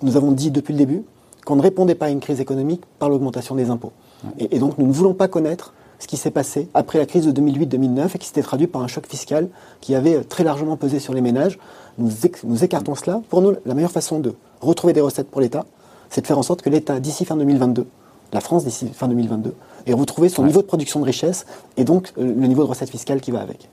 nous 0.02 0.16
avons 0.16 0.32
dit 0.32 0.50
depuis 0.50 0.72
le 0.72 0.78
début 0.78 1.04
qu'on 1.44 1.56
ne 1.56 1.62
répondait 1.62 1.94
pas 1.94 2.06
à 2.06 2.10
une 2.10 2.20
crise 2.20 2.40
économique 2.40 2.82
par 2.98 3.08
l'augmentation 3.08 3.54
des 3.54 3.70
impôts. 3.70 3.92
Et, 4.38 4.58
donc 4.58 4.78
nous 4.78 4.86
ne 4.86 4.93
voulons 4.93 5.14
pas 5.14 5.28
connaître 5.28 5.74
ce 5.98 6.06
qui 6.06 6.17
s'est 6.17 6.31
passé 6.31 6.69
après 6.74 6.98
la 6.98 7.06
crise 7.06 7.26
de 7.26 7.40
2008-2009 7.40 8.10
et 8.14 8.19
qui 8.19 8.26
s'était 8.26 8.43
traduit 8.43 8.67
par 8.67 8.82
un 8.82 8.88
choc 8.88 9.06
fiscal 9.06 9.48
qui 9.81 9.94
avait 9.94 10.22
très 10.24 10.44
largement 10.44 10.76
pesé 10.76 10.98
sur 10.98 11.14
les 11.14 11.20
ménages. 11.20 11.58
Nous, 11.98 12.10
nous 12.44 12.64
écartons 12.64 12.94
cela. 12.94 13.20
Pour 13.28 13.43
nous, 13.43 13.55
la 13.67 13.74
meilleure 13.74 13.90
façon 13.90 14.19
de 14.19 14.34
retrouver 14.60 14.93
des 14.93 15.00
recettes 15.00 15.28
pour 15.28 15.40
l'État, 15.40 15.64
c'est 16.10 16.20
de 16.20 16.26
faire 16.26 16.38
en 16.38 16.43
sorte 16.43 16.62
que 16.62 16.70
l'État, 16.70 17.00
d'ici 17.00 17.24
fin 17.24 17.36
2022, 17.36 17.86
la 18.32 18.40
France 18.40 18.64
d'ici 18.64 18.88
fin 18.88 19.08
2022, 19.08 19.55
ait 19.86 19.93
retrouvé 19.93 20.28
son 20.28 20.44
niveau 20.44 20.62
de 20.62 20.67
production 20.67 21.00
de 21.00 21.05
richesse 21.05 21.46
et 21.76 21.84
donc 21.84 22.12
euh, 22.19 22.24
le 22.24 22.46
niveau 22.46 22.62
de 22.62 22.69
recettes 22.69 22.90
fiscales 22.90 23.20
qui 23.20 23.31
va 23.31 23.40
avec. 23.40 23.69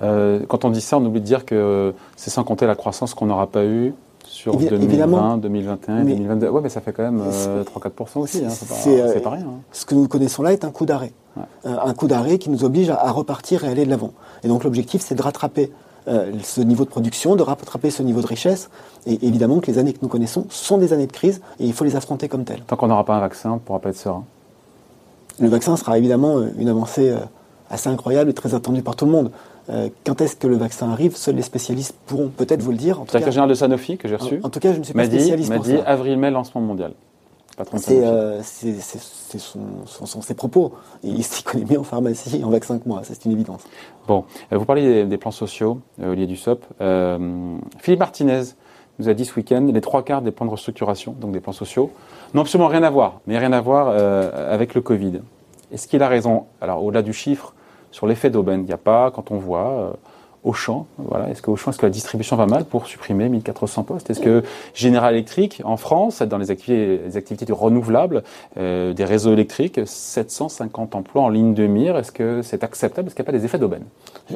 Euh, 0.00 0.40
quand 0.46 0.64
on 0.64 0.70
dit 0.70 0.80
ça, 0.80 0.96
on 0.98 1.04
oublie 1.04 1.20
de 1.20 1.26
dire 1.26 1.44
que 1.44 1.92
c'est 2.16 2.30
sans 2.30 2.44
compter 2.44 2.66
la 2.66 2.76
croissance 2.76 3.14
qu'on 3.14 3.26
n'aura 3.26 3.48
pas 3.48 3.64
eue 3.64 3.94
sur 4.38 4.56
2020, 4.56 5.38
2021 5.38 6.04
2022. 6.04 6.48
Ouais, 6.48 6.60
mais 6.62 6.68
ça 6.68 6.80
fait 6.80 6.92
quand 6.92 7.02
même 7.02 7.20
3-4% 7.20 7.26
euh, 7.26 8.20
aussi. 8.20 8.44
Hein, 8.44 8.50
euh, 8.86 9.10
c'est 9.12 9.20
pas, 9.20 9.30
rien. 9.30 9.46
Hein. 9.46 9.60
Ce 9.72 9.84
que 9.84 9.96
nous 9.96 10.06
connaissons 10.06 10.42
là 10.42 10.52
est 10.52 10.64
un 10.64 10.70
coup 10.70 10.86
d'arrêt. 10.86 11.12
Euh, 11.36 11.42
un 11.84 11.92
coup 11.92 12.06
d'arrêt 12.06 12.38
qui 12.38 12.48
nous 12.48 12.64
oblige 12.64 12.90
à, 12.90 13.10
repartir 13.10 13.64
et 13.64 13.68
aller 13.68 13.84
de 13.84 13.90
l'avant. 13.90 14.12
Et 14.44 14.48
donc 14.48 14.62
l'objectif, 14.62 15.02
c'est 15.02 15.16
de 15.16 15.22
rattraper 15.22 15.72
ce 16.06 16.62
niveau 16.62 16.86
de 16.86 16.88
production, 16.88 17.36
de 17.36 17.42
rattraper 17.42 17.90
ce 17.90 18.02
niveau 18.02 18.22
de 18.22 18.26
richesse. 18.26 18.70
Et 19.06 19.26
évidemment 19.26 19.60
que 19.60 19.66
les 19.66 19.76
années 19.76 19.92
que 19.92 19.98
nous 20.00 20.08
connaissons 20.08 20.46
sont 20.48 20.78
des 20.78 20.94
années 20.94 21.06
de 21.06 21.12
crise 21.12 21.42
et 21.60 21.66
il 21.66 21.74
faut 21.74 21.84
les 21.84 21.96
affronter 21.96 22.28
comme 22.28 22.44
telles. 22.44 22.62
Tant 22.66 22.76
qu'on 22.76 22.86
n'aura 22.86 23.04
pas 23.04 23.16
un 23.16 23.20
vaccin, 23.20 23.50
on 23.50 23.54
ne 23.54 23.58
pourra 23.58 23.80
pas 23.80 23.90
être 23.90 23.98
serein. 23.98 24.24
Le 25.38 25.48
vaccin 25.48 25.76
sera 25.76 25.98
évidemment 25.98 26.40
une 26.58 26.68
avancée 26.68 27.14
assez 27.68 27.90
incroyable 27.90 28.30
et 28.30 28.34
très 28.34 28.54
attendue 28.54 28.82
par 28.82 28.96
tout 28.96 29.04
le 29.04 29.12
monde. 29.12 29.30
Euh, 29.70 29.88
quand 30.04 30.20
est-ce 30.20 30.36
que 30.36 30.46
le 30.46 30.56
vaccin 30.56 30.90
arrive 30.90 31.16
Seuls 31.16 31.36
les 31.36 31.42
spécialistes 31.42 31.94
pourront 32.06 32.28
peut-être 32.28 32.62
vous 32.62 32.70
le 32.70 32.76
dire. 32.76 33.00
Le 33.00 33.06
directeur 33.06 33.32
général 33.32 33.50
de 33.50 33.54
Sanofi 33.54 33.98
que 33.98 34.08
j'ai 34.08 34.16
reçu. 34.16 34.40
En, 34.42 34.48
tout 34.48 34.60
cas, 34.60 34.72
je 34.72 34.78
ne 34.78 34.84
suis 34.84 34.94
pas 34.94 35.04
spécialiste 35.04 35.50
m'a 35.50 35.58
dit 35.58 35.76
avril-mai 35.84 36.30
lancement 36.30 36.60
mondial. 36.60 36.92
C'est 37.76 38.04
euh, 38.04 38.40
son, 39.36 40.22
ses 40.22 40.34
propos. 40.34 40.74
Il 41.02 41.24
s'y 41.24 41.42
connaît 41.42 41.64
mieux 41.68 41.80
en 41.80 41.84
pharmacie 41.84 42.42
en 42.44 42.50
vaccin 42.50 42.78
que 42.78 42.88
moi, 42.88 43.00
c'est 43.02 43.24
une 43.24 43.32
évidence. 43.32 43.64
Bon, 44.06 44.24
euh, 44.52 44.58
vous 44.58 44.64
parlez 44.64 45.04
des, 45.04 45.16
plans 45.16 45.32
sociaux, 45.32 45.80
euh, 46.00 46.12
Olivier 46.12 46.26
Dussopt. 46.26 46.64
Philippe 47.78 48.00
Martinez 48.00 48.42
nous 48.98 49.08
a 49.08 49.14
dit 49.14 49.24
ce 49.24 49.34
week-end 49.34 49.68
les 49.72 49.80
trois 49.80 50.04
quarts 50.04 50.22
des 50.22 50.30
plans 50.30 50.46
de 50.46 50.50
restructuration, 50.52 51.14
donc 51.20 51.32
des 51.32 51.40
plans 51.40 51.52
sociaux, 51.52 51.90
n'ont 52.34 52.42
absolument 52.42 52.68
rien 52.68 52.82
à 52.82 52.90
voir, 52.90 53.20
mais 53.26 53.38
rien 53.38 53.52
à 53.52 53.60
voir 53.60 53.88
avec 53.88 54.74
le 54.74 54.80
Covid. 54.80 55.20
Est-ce 55.72 55.86
qu'il 55.88 56.02
a 56.02 56.08
raison? 56.08 56.44
Alors, 56.60 56.82
au-delà 56.82 57.02
du 57.02 57.12
chiffre, 57.12 57.54
sur 57.90 58.06
l'effet 58.06 58.30
d'aubaine. 58.30 58.62
Il 58.62 58.66
n'y 58.66 58.72
a 58.72 58.78
pas, 58.78 59.10
quand 59.10 59.30
on 59.30 59.38
voit, 59.38 59.70
euh, 59.70 59.92
Auchan, 60.44 60.86
voilà. 60.98 61.28
Est-ce 61.30 61.42
que 61.42 61.50
Auchan, 61.50 61.72
est-ce 61.72 61.78
que 61.78 61.86
la 61.86 61.90
distribution 61.90 62.36
va 62.36 62.46
mal 62.46 62.64
pour 62.64 62.86
supprimer 62.86 63.28
1400 63.28 63.82
postes? 63.82 64.08
Est-ce 64.08 64.20
que 64.20 64.44
General 64.72 65.12
Electric, 65.12 65.60
en 65.64 65.76
France, 65.76 66.22
dans 66.22 66.38
les 66.38 66.50
activités, 66.50 67.00
les 67.04 67.16
activités 67.16 67.44
du 67.44 67.52
renouvelable, 67.52 68.22
euh, 68.56 68.92
des 68.92 69.04
réseaux 69.04 69.32
électriques, 69.32 69.80
750 69.84 70.94
emplois 70.94 71.22
en 71.22 71.28
ligne 71.28 71.54
de 71.54 71.66
mire, 71.66 71.96
est-ce 71.96 72.12
que 72.12 72.42
c'est 72.42 72.62
acceptable? 72.62 73.08
Est-ce 73.08 73.16
qu'il 73.16 73.24
n'y 73.24 73.28
a 73.28 73.32
pas 73.32 73.38
des 73.38 73.44
effets 73.44 73.58
d'aubaine? 73.58 73.84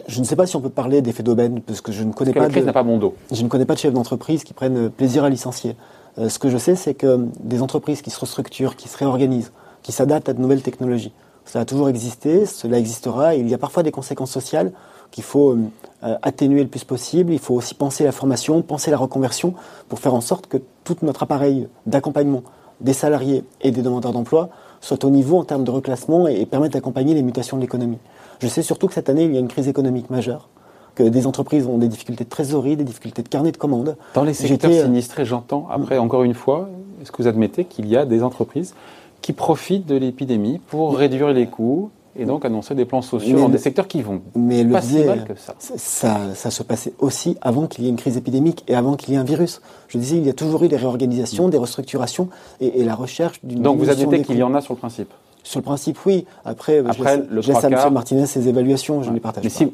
Je 0.09 0.19
ne 0.19 0.25
sais 0.25 0.37
pas 0.37 0.47
si 0.47 0.57
on 0.57 0.61
peut 0.61 0.71
parler 0.71 1.03
d'effets 1.03 1.23
d'aubaine, 1.23 1.61
parce 1.61 1.81
que 1.81 1.93
je 1.93 2.03
ne 2.03 2.13
connais 2.13 2.33
pas. 2.33 2.41
La 2.41 2.49
crise 2.49 2.67
n'a 2.67 2.73
pas 2.73 2.83
bon 2.83 2.99
dos. 2.99 3.15
Je 3.31 3.43
ne 3.43 3.49
connais 3.49 3.65
pas 3.65 3.75
de 3.75 3.79
chefs 3.79 3.95
d'entreprise 3.95 4.43
qui 4.43 4.55
prennent 4.55 4.91
plaisir 4.91 5.23
à 5.23 5.31
licencier. 5.31 5.77
Euh, 6.19 6.29
ce 6.29 6.39
que 6.39 6.51
je 6.51 6.59
sais, 6.59 6.75
c'est 6.75 6.95
que 6.95 7.29
des 7.41 7.63
entreprises 7.63 8.03
qui 8.03 8.11
se 8.11 8.19
restructurent, 8.19 8.77
qui 8.77 8.89
se 8.89 8.99
réorganisent, 8.99 9.53
qui 9.83 9.93
s'adaptent 9.93 10.29
à 10.29 10.33
de 10.33 10.41
nouvelles 10.41 10.63
technologies, 10.63 11.13
cela 11.45 11.63
a 11.63 11.65
toujours 11.65 11.89
existé, 11.89 12.47
cela 12.47 12.79
existera. 12.79 13.35
Et 13.35 13.41
il 13.41 13.49
y 13.49 13.55
a 13.55 13.59
parfois 13.59 13.83
des 13.83 13.91
conséquences 13.91 14.31
sociales 14.31 14.73
qu'il 15.11 15.25
faut 15.25 15.53
euh, 15.53 16.17
atténuer 16.23 16.63
le 16.63 16.69
plus 16.69 16.85
possible. 16.85 17.33
Il 17.33 17.39
faut 17.39 17.55
aussi 17.55 17.75
penser 17.75 18.05
la 18.05 18.13
formation, 18.13 18.63
penser 18.63 18.91
la 18.91 18.97
reconversion 18.97 19.55
pour 19.89 19.99
faire 19.99 20.15
en 20.15 20.21
sorte 20.21 20.47
que 20.47 20.59
tout 20.85 20.97
notre 21.03 21.23
appareil 21.23 21.69
d'accompagnement 21.87 22.43
des 22.81 22.93
salariés 22.93 23.45
et 23.61 23.71
des 23.71 23.83
demandeurs 23.83 24.13
d'emploi 24.13 24.49
soit 24.81 25.05
au 25.05 25.11
niveau 25.11 25.39
en 25.39 25.45
termes 25.45 25.65
de 25.65 25.71
reclassement 25.71 26.27
et, 26.27 26.45
permette 26.45 26.73
d'accompagner 26.73 27.15
les 27.15 27.23
mutations 27.23 27.57
de 27.57 27.63
l'économie. 27.63 27.99
Je 28.41 28.49
sais 28.49 28.63
surtout 28.63 28.89
que 28.89 28.95
cette 28.95 29.09
année, 29.09 29.25
il 29.25 29.33
y 29.33 29.37
a 29.37 29.41
une 29.41 29.49
crise 29.49 29.69
économique 29.69 30.11
majeure 30.11 30.49
que 30.97 31.05
des 31.05 31.27
entreprises 31.27 31.67
ont 31.67 31.79
des 31.79 31.89
difficultés 31.89 32.25
de 32.25 32.29
trésorerie, 32.29 32.77
des 32.77 32.85
difficultés 32.85 33.23
de 33.23 33.29
carnet 33.29 33.53
de 33.53 33.57
commandes. 33.57 33.97
Dans 34.13 34.25
les 34.25 34.35
secteurs 34.35 34.71
euh, 34.71 34.85
sinistrés, 34.85 35.25
j'entends, 35.25 35.69
après, 35.71 35.97
encore 35.97 36.25
une 36.25 36.35
fois, 36.35 36.69
est-ce 37.01 37.13
que 37.13 37.23
vous 37.23 37.29
admettez 37.29 37.65
qu'il 37.65 37.87
y 37.87 37.97
a 37.97 38.05
des 38.05 38.23
entreprises 38.23 38.75
qui 39.23 39.33
profitent 39.33 39.87
de 39.87 39.97
l'épidémie 39.97 40.61
pour 40.69 40.97
réduire 40.97 41.29
les 41.33 41.47
coûts 41.47 41.91
et 42.15 42.27
donc 42.27 42.45
annoncer 42.45 42.75
des 42.75 42.85
plans 42.85 43.01
sociaux 43.01 43.39
dans 43.39 43.49
des 43.49 43.59
secteurs 43.59 43.89
qui 43.89 44.03
vont 44.03 44.21
mais 44.35 44.65
pas 44.65 44.83
si 44.83 45.03
mal 45.05 45.25
que 45.25 45.35
ça. 45.35 45.55
ça. 45.59 46.35
Ça 46.35 46.51
se 46.51 46.63
passait 46.63 46.93
aussi 46.99 47.39
avant 47.41 47.67
qu'il 47.67 47.85
y 47.85 47.87
ait 47.87 47.91
une 47.91 47.97
crise 47.97 48.19
épidémique 48.19 48.65
et 48.69 48.75
avant 48.75 48.97
qu'il 48.97 49.15
y 49.15 49.17
ait 49.17 49.21
un 49.21 49.25
virus. 49.25 49.63
Je 49.89 49.97
disais, 49.97 50.17
il 50.19 50.27
y 50.27 50.31
a 50.31 50.35
toujours 50.35 50.63
eu 50.65 50.69
des 50.69 50.77
réorganisations, 50.77 51.49
des 51.49 51.57
restructurations 51.57 52.29
et, 52.61 52.85
la 52.85 52.95
recherche 52.95 53.41
d'une. 53.43 53.63
Donc 53.63 53.79
vous 53.79 53.89
admettez 53.89 54.23
qu'il 54.23 54.37
y 54.37 54.43
en 54.43 54.55
a 54.55 54.61
sur 54.61 54.75
le 54.75 54.79
principe 54.79 55.11
Sur 55.43 55.61
le 55.61 55.65
principe, 55.65 55.99
oui. 56.05 56.27
Après, 56.45 56.79
Après 56.79 57.23
je 57.31 57.53
laisse, 57.53 57.65
à 57.65 57.69
M. 57.69 57.93
Martinez 57.93 58.27
ses 58.27 58.49
évaluations, 58.49 59.03
je 59.03 59.09
ne 59.09 59.15
les 59.15 59.21
partage 59.21 59.45
pas. 59.45 59.65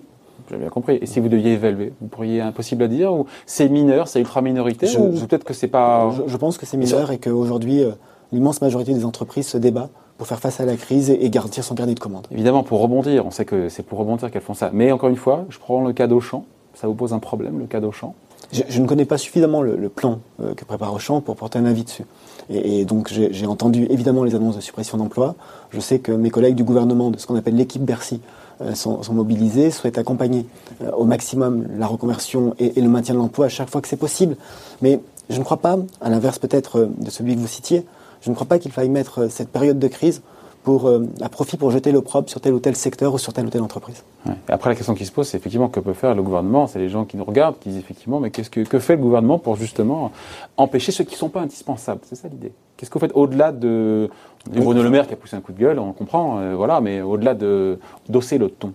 J'ai 0.50 0.56
bien 0.56 0.68
compris. 0.68 0.98
Et 1.02 1.06
si 1.06 1.20
vous 1.20 1.28
deviez 1.28 1.54
évaluer, 1.54 1.92
vous 2.00 2.08
pourriez 2.08 2.40
impossible 2.40 2.84
à 2.84 2.88
dire 2.88 3.12
ou 3.12 3.26
c'est 3.44 3.68
mineur, 3.68 4.08
c'est 4.08 4.20
ultra 4.20 4.40
minorité 4.40 4.96
ou 4.96 5.10
peut-être 5.10 5.44
que 5.44 5.52
c'est 5.52 5.68
pas. 5.68 6.10
Je, 6.26 6.36
pense 6.36 6.56
que 6.56 6.64
c'est 6.66 6.76
mineur 6.76 7.10
et 7.10 7.18
qu'aujourd'hui 7.18 7.82
euh, 7.82 7.90
l'immense 8.32 8.60
majorité 8.60 8.94
des 8.94 9.04
entreprises 9.04 9.48
se 9.48 9.58
débat 9.58 9.88
pour 10.18 10.26
faire 10.26 10.40
face 10.40 10.60
à 10.60 10.64
la 10.64 10.76
crise 10.76 11.10
et 11.10 11.30
garantir 11.30 11.62
son 11.62 11.74
carnet 11.74 11.94
de 11.94 12.00
commandes. 12.00 12.26
Évidemment, 12.32 12.64
pour 12.64 12.80
rebondir, 12.80 13.24
on 13.24 13.30
sait 13.30 13.44
que 13.44 13.68
c'est 13.68 13.84
pour 13.84 14.00
rebondir 14.00 14.30
qu'elles 14.30 14.42
font 14.42 14.54
ça. 14.54 14.70
Mais 14.72 14.90
encore 14.90 15.08
une 15.08 15.16
fois, 15.16 15.46
je 15.48 15.58
prends 15.58 15.86
le 15.86 15.92
cas 15.92 16.08
d'Auchan. 16.08 16.44
Ça 16.74 16.88
vous 16.88 16.94
pose 16.94 17.12
un 17.12 17.20
problème, 17.20 17.58
le 17.58 17.66
cas 17.66 17.80
d'Auchan? 17.80 18.14
Je, 18.52 18.62
je, 18.68 18.80
ne 18.80 18.86
connais 18.86 19.04
pas 19.04 19.18
suffisamment 19.18 19.62
le, 19.62 19.88
plan 19.88 20.20
euh, 20.40 20.54
que 20.54 20.64
prépare 20.64 20.92
Auchan 20.92 21.20
pour 21.20 21.36
porter 21.36 21.58
un 21.58 21.66
avis 21.66 21.84
dessus. 21.84 22.04
Et, 22.50 22.84
donc 22.84 23.12
j'ai 23.12 23.46
entendu 23.46 23.86
évidemment 23.90 24.24
les 24.24 24.34
annonces 24.34 24.56
de 24.56 24.60
suppression 24.60 24.96
d'emplois. 24.96 25.34
Je 25.70 25.80
sais 25.80 25.98
que 25.98 26.12
mes 26.12 26.30
collègues 26.30 26.54
du 26.54 26.64
gouvernement, 26.64 27.10
de 27.10 27.18
ce 27.18 27.26
qu'on 27.26 27.36
appelle 27.36 27.56
l'équipe 27.56 27.82
Bercy, 27.82 28.20
euh, 28.60 28.74
sont, 28.74 29.00
mobilisés, 29.12 29.70
souhaitent 29.70 29.98
accompagner 29.98 30.46
euh, 30.82 30.90
au 30.92 31.04
maximum 31.04 31.66
la 31.78 31.86
reconversion 31.86 32.54
et, 32.58 32.78
et 32.78 32.80
le 32.80 32.88
maintien 32.88 33.14
de 33.14 33.20
l'emploi 33.20 33.46
à 33.46 33.50
chaque 33.50 33.68
fois 33.68 33.80
que 33.80 33.88
c'est 33.88 33.96
possible. 33.96 34.36
Mais 34.82 35.00
je 35.30 35.38
ne 35.38 35.44
crois 35.44 35.58
pas, 35.58 35.78
à 36.00 36.10
l'inverse 36.10 36.38
peut-être 36.38 36.88
de 36.98 37.10
celui 37.10 37.34
que 37.34 37.40
vous 37.40 37.46
citiez, 37.46 37.84
je 38.22 38.30
ne 38.30 38.34
crois 38.34 38.46
pas 38.46 38.58
qu'il 38.58 38.72
faille 38.72 38.88
mettre 38.88 39.22
euh, 39.22 39.28
cette 39.28 39.48
période 39.48 39.78
de 39.78 39.88
crise 39.88 40.22
pour, 40.64 40.86
euh, 40.86 41.06
à 41.20 41.28
profit 41.28 41.56
pour 41.56 41.70
jeter 41.70 41.92
l'opprobre 41.92 42.28
sur 42.28 42.40
tel 42.40 42.52
ou 42.52 42.58
tel 42.58 42.76
secteur 42.76 43.14
ou 43.14 43.18
sur 43.18 43.32
telle 43.32 43.46
ou 43.46 43.50
telle 43.50 43.62
entreprise. 43.62 44.04
Après, 44.48 44.68
la 44.68 44.76
question 44.76 44.94
qui 44.94 45.06
se 45.06 45.12
pose, 45.12 45.28
c'est 45.28 45.38
effectivement 45.38 45.68
que 45.68 45.80
peut 45.80 45.94
faire 45.94 46.14
le 46.14 46.22
gouvernement? 46.22 46.66
C'est 46.66 46.78
les 46.78 46.90
gens 46.90 47.04
qui 47.04 47.16
nous 47.16 47.24
regardent, 47.24 47.58
qui 47.58 47.70
disent 47.70 47.78
effectivement, 47.78 48.20
mais 48.20 48.30
qu'est-ce 48.30 48.50
que, 48.50 48.60
que 48.60 48.78
fait 48.78 48.96
le 48.96 49.02
gouvernement 49.02 49.38
pour 49.38 49.56
justement 49.56 50.12
empêcher 50.58 50.92
ceux 50.92 51.04
qui 51.04 51.14
ne 51.14 51.18
sont 51.18 51.30
pas 51.30 51.40
indispensables? 51.40 52.00
C'est 52.04 52.16
ça 52.16 52.28
l'idée. 52.28 52.52
Qu'est-ce 52.76 52.90
que 52.90 52.98
vous 52.98 53.06
faites 53.06 53.16
au-delà 53.16 53.52
de, 53.52 54.10
Bruno 54.50 54.82
Le 54.82 54.90
Maire 54.90 55.06
qui 55.06 55.14
a 55.14 55.16
poussé 55.16 55.36
un 55.36 55.40
coup 55.40 55.52
de 55.52 55.58
gueule, 55.58 55.78
on 55.78 55.92
comprend, 55.92 56.38
euh, 56.38 56.54
voilà, 56.54 56.80
mais 56.80 57.00
au-delà 57.00 57.34
de 57.34 57.78
d'osser 58.08 58.36
le 58.36 58.50
ton 58.50 58.72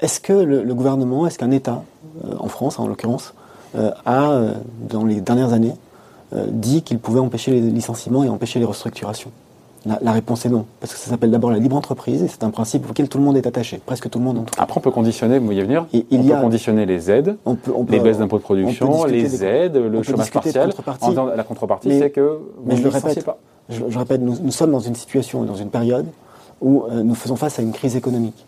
Est-ce 0.00 0.20
que 0.20 0.32
le, 0.32 0.74
gouvernement, 0.74 1.26
est-ce 1.26 1.38
qu'un 1.38 1.52
État, 1.52 1.84
en 2.38 2.48
France 2.48 2.80
en 2.80 2.88
l'occurrence, 2.88 3.34
a, 4.04 4.40
dans 4.88 5.04
les 5.04 5.20
dernières 5.20 5.52
années, 5.52 5.74
dit 6.32 6.82
qu'il 6.82 6.98
pouvait 6.98 7.20
empêcher 7.20 7.52
les 7.52 7.60
licenciements 7.60 8.24
et 8.24 8.28
empêcher 8.28 8.58
les 8.58 8.64
restructurations 8.64 9.30
la, 10.02 10.12
réponse 10.12 10.44
est 10.44 10.48
non, 10.48 10.66
parce 10.80 10.92
que 10.92 10.98
ça 10.98 11.10
s'appelle 11.10 11.30
d'abord 11.30 11.50
la 11.50 11.58
libre 11.58 11.76
entreprise 11.76 12.22
et 12.22 12.28
c'est 12.28 12.42
un 12.42 12.50
principe 12.50 12.88
auquel 12.90 13.08
tout 13.08 13.18
le 13.18 13.24
monde 13.24 13.36
est 13.36 13.46
attaché, 13.46 13.80
presque 13.84 14.10
tout 14.10 14.18
le 14.18 14.24
monde 14.24 14.38
en 14.38 14.42
tout 14.42 14.54
cas. 14.54 14.62
Après, 14.62 14.78
on 14.78 14.80
peut 14.80 14.90
conditionner, 14.90 15.38
vous 15.38 15.44
voyez 15.44 15.62
venir, 15.62 15.86
on 15.92 16.00
peut 16.00 16.40
conditionner 16.40 16.86
les 16.86 17.10
aides, 17.10 17.36
on 17.44 17.54
peut, 17.54 17.72
les 17.88 18.00
baisses 18.00 18.18
d'impôts 18.18 18.38
de 18.38 18.42
production, 18.42 19.04
les 19.04 19.44
aides, 19.44 19.76
le 19.76 20.02
chômage 20.02 20.30
partiel. 20.30 20.72
la 21.36 21.44
contrepartie, 21.44 21.98
c'est 21.98 22.10
que 22.10 22.40
vous 22.64 22.76
ne 22.76 22.88
licenciez 22.88 23.22
pas. 23.22 23.38
Je, 23.68 23.98
répète, 23.98 24.20
nous, 24.20 24.52
sommes 24.52 24.70
dans 24.70 24.80
une 24.80 24.94
situation, 24.94 25.42
dans 25.42 25.56
une 25.56 25.70
période 25.70 26.06
où 26.60 26.84
euh, 26.84 27.02
nous 27.02 27.16
faisons 27.16 27.34
face 27.34 27.58
à 27.58 27.62
une 27.62 27.72
crise 27.72 27.96
économique. 27.96 28.46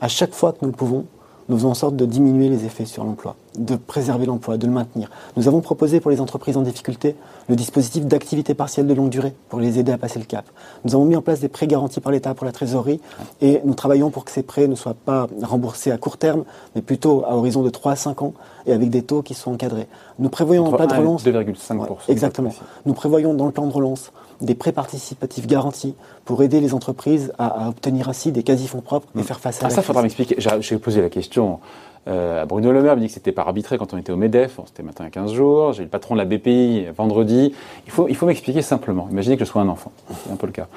À 0.00 0.08
chaque 0.08 0.34
fois 0.34 0.52
que 0.52 0.58
nous 0.60 0.68
le 0.68 0.76
pouvons, 0.76 1.06
nous 1.48 1.56
faisons 1.56 1.70
en 1.70 1.74
sorte 1.74 1.96
de 1.96 2.04
diminuer 2.04 2.50
les 2.50 2.66
effets 2.66 2.84
sur 2.84 3.02
l'emploi, 3.02 3.34
de 3.56 3.76
préserver 3.76 4.26
l'emploi, 4.26 4.56
de 4.56 4.66
le 4.66 4.72
maintenir. 4.72 5.10
Nous 5.36 5.48
avons 5.48 5.60
proposé 5.60 6.00
pour 6.00 6.10
les 6.10 6.20
entreprises 6.20 6.56
en 6.56 6.62
difficulté 6.62 7.16
le 7.48 7.56
dispositif 7.56 8.06
d'activité 8.06 8.54
partielle 8.54 8.86
de 8.86 8.94
longue 8.94 9.08
durée 9.10 9.34
pour 9.48 9.60
les 9.60 9.78
aider 9.78 9.92
à 9.92 9.98
passer 9.98 10.18
le 10.18 10.24
cap. 10.24 10.44
Nous 10.84 10.94
avons 10.94 11.04
mis 11.04 11.16
en 11.16 11.22
place 11.22 11.40
des 11.40 11.48
prêts 11.48 11.66
garantis 11.66 12.00
par 12.00 12.12
l'État 12.12 12.34
pour 12.34 12.46
la 12.46 12.52
trésorerie 12.52 13.00
et 13.40 13.60
nous 13.64 13.74
travaillons 13.74 14.10
pour 14.10 14.24
que 14.24 14.30
ces 14.30 14.42
prêts 14.42 14.68
ne 14.68 14.74
soient 14.74 14.94
pas 14.94 15.28
remboursés 15.42 15.90
à 15.90 15.98
court 15.98 16.18
terme, 16.18 16.44
mais 16.74 16.82
plutôt 16.82 17.24
à 17.26 17.36
horizon 17.36 17.62
de 17.62 17.70
3 17.70 17.92
à 17.92 17.96
5 17.96 18.22
ans 18.22 18.34
et 18.66 18.72
avec 18.72 18.90
des 18.90 19.02
taux 19.02 19.22
qui 19.22 19.34
sont 19.34 19.52
encadrés. 19.52 19.88
Nous 20.18 20.28
prévoyons 20.28 20.66
un 20.72 20.76
plan 20.76 20.86
de 20.86 20.94
relance. 20.94 21.24
2,5%. 21.24 21.96
exactement. 22.08 22.54
Nous 22.86 22.94
prévoyons 22.94 23.34
dans 23.34 23.46
le 23.46 23.52
plan 23.52 23.66
de 23.66 23.72
relance 23.72 24.12
des 24.40 24.54
prêts 24.54 24.72
participatifs 24.72 25.46
garantis 25.46 25.94
pour 26.24 26.42
aider 26.42 26.60
les 26.60 26.74
entreprises 26.74 27.32
à, 27.38 27.68
obtenir 27.68 28.08
ainsi 28.08 28.32
des 28.32 28.42
quasi-fonds 28.42 28.80
propres 28.80 29.08
et 29.16 29.20
mm. 29.20 29.24
faire 29.24 29.40
face 29.40 29.62
à 29.62 29.66
ah, 29.66 29.70
ça, 29.70 29.80
il 29.80 29.84
faudra 29.84 30.02
m'expliquer. 30.02 30.36
J'ai 30.38 30.78
posé 30.78 31.00
la 31.00 31.10
question 31.10 31.58
euh, 32.06 32.42
à 32.42 32.46
Bruno 32.46 32.72
Le 32.72 32.82
Maire, 32.82 32.96
me 32.96 33.00
dit 33.00 33.08
que 33.08 33.12
c'était 33.12 33.32
pas 33.32 33.42
arbitré 33.42 33.78
quand 33.78 33.92
on 33.92 33.98
était 33.98 34.12
au 34.12 34.16
MEDEF, 34.16 34.60
c'était 34.66 34.82
maintenant 34.82 35.04
il 35.04 35.08
y 35.08 35.08
a 35.08 35.22
15 35.22 35.32
jours, 35.32 35.72
j'ai 35.72 35.82
le 35.82 35.88
patron 35.88 36.14
de 36.14 36.18
la 36.18 36.24
BPI 36.24 36.86
vendredi. 36.96 37.52
Il 37.86 37.92
faut, 37.92 38.08
il 38.08 38.14
faut 38.14 38.26
m'expliquer 38.26 38.62
simplement. 38.62 39.08
Imaginez 39.10 39.36
que 39.36 39.44
je 39.44 39.50
sois 39.50 39.62
un 39.62 39.68
enfant, 39.68 39.92
c'est 40.24 40.32
un 40.32 40.36
peu 40.36 40.46
le 40.46 40.52
cas. 40.52 40.68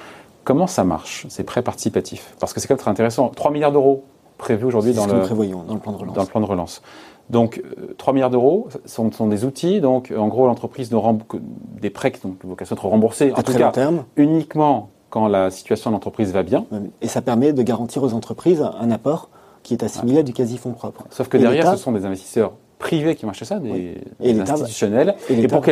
Comment 0.44 0.68
ça 0.68 0.84
marche, 0.84 1.28
ces 1.30 1.44
prêts 1.44 1.62
participatifs? 1.62 2.36
Parce 2.40 2.54
que 2.54 2.60
c'est 2.60 2.68
quand 2.68 2.74
même 2.74 2.80
très 2.80 2.92
intéressant. 2.92 3.30
3 3.30 3.52
milliards 3.52 3.72
d'euros 3.72 4.04
prévus 4.38 4.66
aujourd'hui 4.66 4.94
dans, 4.94 5.06
le, 5.06 5.12
dans 5.12 5.74
le 5.74 5.80
plan 5.80 5.92
de 5.92 5.98
relance. 5.98 6.16
Dans 6.16 6.24
le 6.24 6.28
plan 6.28 6.42
de 6.42 6.46
relance. 6.46 6.82
Donc, 7.30 7.62
3 7.98 8.12
euh, 8.12 8.16
milliards 8.16 8.30
d'euros 8.32 8.68
sont, 8.86 9.12
sont, 9.12 9.28
des 9.28 9.46
outils. 9.46 9.80
Donc, 9.80 10.12
en 10.16 10.28
gros, 10.28 10.48
l'entreprise 10.48 10.92
ne 10.92 11.00
des 11.80 11.90
prêts 11.90 12.12
qui 12.12 12.26
ont 12.26 12.36
vocation 12.44 12.76
à 12.76 12.78
être 12.78 12.86
remboursés, 12.86 13.32
en 13.36 13.44
tout 13.44 13.54
cas, 13.54 13.72
terme. 13.72 14.04
uniquement 14.18 14.90
quand 15.12 15.28
la 15.28 15.52
situation 15.52 15.92
de 15.92 15.96
l'entreprise 15.96 16.34
va 16.34 16.42
bien. 16.42 16.66
Et 17.02 17.08
ça 17.08 17.22
permet 17.22 17.54
de 17.54 17.62
garantir 17.62 18.02
aux 18.02 18.14
entreprises 18.14 18.66
un 18.80 18.92
apport 18.92 19.30
qui 19.64 19.74
est 19.74 19.84
assimilé 19.84 20.20
à 20.20 20.24
du 20.24 20.34
quasi-fonds 20.34 20.72
propre. 20.72 21.06
Sauf 21.10 21.28
que 21.28 21.38
derrière, 21.38 21.72
ce 21.72 21.78
sont 21.78 21.92
des 21.92 22.06
investisseurs 22.06 22.54
privés 22.80 23.16
qui 23.16 23.26
marchent 23.26 23.44
ça, 23.44 23.60
des, 23.60 24.02
institutionnels. 24.20 25.16
Et, 25.30 25.48
pour 25.48 25.64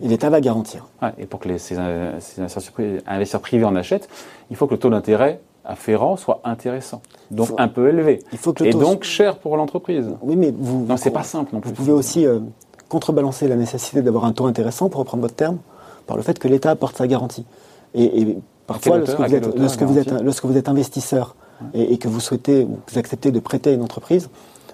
l'État 0.00 0.30
va 0.30 0.40
garantir. 0.40 0.86
et 1.18 1.26
pour 1.26 1.40
que 1.40 1.48
les, 1.48 1.58
ces, 1.58 1.78
investisseurs 1.78 3.40
privés 3.40 3.64
en 3.64 3.76
achètent, 3.76 4.08
il 4.50 4.56
faut 4.56 4.66
que 4.66 4.74
le 4.74 4.80
taux 4.80 4.90
d'intérêt 4.90 5.40
afférent 5.64 6.16
soit 6.16 6.40
intéressant, 6.42 7.02
donc 7.30 7.50
un 7.56 7.68
peu 7.68 7.88
élevé, 7.88 8.18
il 8.32 8.38
faut 8.38 8.52
que 8.52 8.64
et 8.64 8.72
donc 8.72 9.04
cher 9.04 9.38
pour 9.38 9.56
l'entreprise. 9.56 10.10
Oui, 10.20 10.34
mais 10.34 10.52
vous. 10.56 10.86
Non, 10.86 10.96
c'est 10.96 11.12
pas 11.12 11.22
simple 11.22 11.54
non 11.54 11.60
plus. 11.60 11.70
Vous 11.70 11.76
pouvez 11.76 11.92
aussi 11.92 12.26
euh, 12.26 12.40
contrebalancer 12.88 13.46
la 13.46 13.54
nécessité 13.54 14.02
d'avoir 14.02 14.24
un 14.24 14.32
taux 14.32 14.46
intéressant, 14.46 14.88
pour 14.88 14.98
reprendre 15.00 15.22
votre 15.22 15.36
terme, 15.36 15.58
par 16.06 16.16
le 16.16 16.24
fait 16.24 16.38
que 16.38 16.48
l'État 16.48 16.70
apporte 16.70 16.96
sa 16.96 17.06
garantie. 17.06 17.46
Et, 17.94 18.38
parfois, 18.66 18.98
lorsque 18.98 19.18
vous, 19.18 19.34
êtes, 19.34 19.56
lorsque, 19.56 19.82
vous 19.82 19.98
êtes, 19.98 20.10
lorsque 20.10 20.44
vous 20.44 20.56
êtes 20.56 20.68
investisseur 20.68 21.36
et, 21.74 21.98
que 21.98 22.08
vous 22.08 22.20
souhaitez 22.20 22.62
ou 22.62 22.78
que 22.86 22.92
vous 22.92 22.98
acceptez 22.98 23.30
de 23.30 23.40
prêter 23.40 23.70
à 23.70 23.72
une 23.72 23.82
entreprise, 23.82 24.28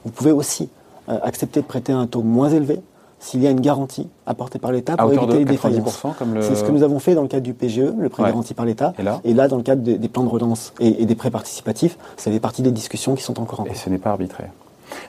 vous 0.05 0.11
pouvez 0.11 0.33
aussi 0.33 0.69
euh, 1.09 1.19
accepter 1.23 1.61
de 1.61 1.67
prêter 1.67 1.93
à 1.93 1.99
un 1.99 2.07
taux 2.07 2.23
moins 2.23 2.51
élevé 2.51 2.81
s'il 3.21 3.43
y 3.43 3.47
a 3.47 3.51
une 3.51 3.61
garantie 3.61 4.09
apportée 4.27 4.59
par 4.59 4.73
l'État 4.73 4.97
pour 4.97 5.13
éviter 5.13 5.39
les 5.39 5.45
défaillances. 5.45 6.03
C'est 6.41 6.55
ce 6.55 6.63
que 6.63 6.71
nous 6.71 6.83
avons 6.83 6.99
fait 6.99 7.15
dans 7.15 7.23
le 7.23 7.29
cadre 7.29 7.43
du 7.43 7.55
PGE, 7.55 7.93
le 7.99 8.09
prêt 8.09 8.23
garanti 8.23 8.55
par 8.55 8.65
l'État. 8.65 8.93
Et 9.25 9.35
là, 9.35 9.49
dans 9.49 9.57
le 9.57 9.63
cadre 9.63 9.83
des, 9.83 10.09
plans 10.09 10.25
de 10.25 10.29
relance 10.29 10.73
et, 10.81 11.05
des 11.05 11.15
prêts 11.15 11.31
participatifs, 11.31 11.99
ça 12.17 12.31
fait 12.31 12.41
partie 12.41 12.63
des 12.63 12.71
discussions 12.71 13.15
qui 13.15 13.23
sont 13.23 13.41
encore 13.41 13.61
en 13.61 13.65
cours. 13.65 13.73
Et 13.73 13.77
ce 13.77 13.91
n'est 13.91 13.99
pas 13.99 14.11
arbitraire. 14.11 14.51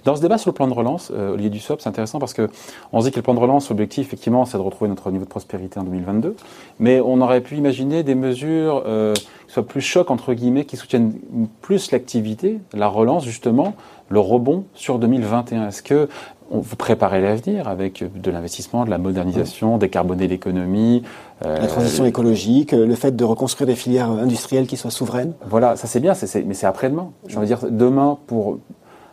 Dans 0.06 0.16
ce 0.16 0.22
débat 0.22 0.38
sur 0.38 0.50
le 0.50 0.56
plan 0.56 0.68
de 0.68 0.74
relance, 0.74 1.12
euh, 1.14 1.34
Olivier 1.34 1.50
Dussopt, 1.50 1.82
c'est 1.82 1.90
intéressant 1.90 2.20
parce 2.20 2.34
que 2.34 2.50
on 2.92 3.00
dit 3.02 3.12
que 3.12 3.18
le 3.18 3.22
plan 3.22 3.34
de 3.34 3.40
relance, 3.40 3.70
l'objectif, 3.70 4.08
effectivement, 4.08 4.46
c'est 4.46 4.58
de 4.58 4.64
retrouver 4.64 4.90
notre 4.90 5.12
niveau 5.12 5.26
de 5.26 5.30
prospérité 5.30 5.80
en 5.80 5.84
2022. 5.84 6.36
Mais 6.80 7.02
on 7.02 7.22
aurait 7.22 7.42
pu 7.42 7.56
imaginer 7.56 8.04
des 8.04 8.16
mesures 8.16 8.84
euh, 8.86 9.14
qui 9.14 9.54
soient 9.54 9.66
plus 9.66 9.82
chocs, 9.82 10.12
entre 10.12 10.34
guillemets, 10.34 10.66
qui 10.66 10.78
soutiennent 10.78 11.14
plus 11.62 11.92
l'activité, 11.92 12.60
la 12.74 12.88
relance, 12.88 13.26
justement, 13.26 13.76
le 14.10 14.20
rebond 14.20 14.66
sur 14.74 15.00
2021. 15.00 15.68
Est-ce 15.68 15.84
que 15.84 16.10
vous 16.52 16.76
préparez 16.76 17.22
l'avenir 17.22 17.68
avec 17.68 18.04
de 18.20 18.32
l'investissement, 18.32 18.86
de 18.86 18.90
la 18.90 18.98
modernisation, 18.98 19.78
décarboner 19.78 20.28
l'économie. 20.28 21.04
Euh, 21.46 21.60
la 21.60 21.68
transition 21.68 22.06
écologique, 22.06 22.72
le 22.72 22.96
fait 22.96 23.16
de 23.16 23.24
reconstruire 23.24 23.68
des 23.68 23.76
filières 23.76 24.10
industrielles 24.10 24.68
qui 24.68 24.76
soient 24.76 24.92
souveraines? 24.92 25.34
Voilà, 25.48 25.76
ça 25.76 25.88
c'est 25.88 26.00
bien, 26.00 26.14
mais 26.46 26.54
c'est 26.54 26.66
après-demain. 26.66 27.12
Je 27.28 27.38
veux 27.38 27.46
dire, 27.46 27.60
demain, 27.70 28.18
pour 28.28 28.58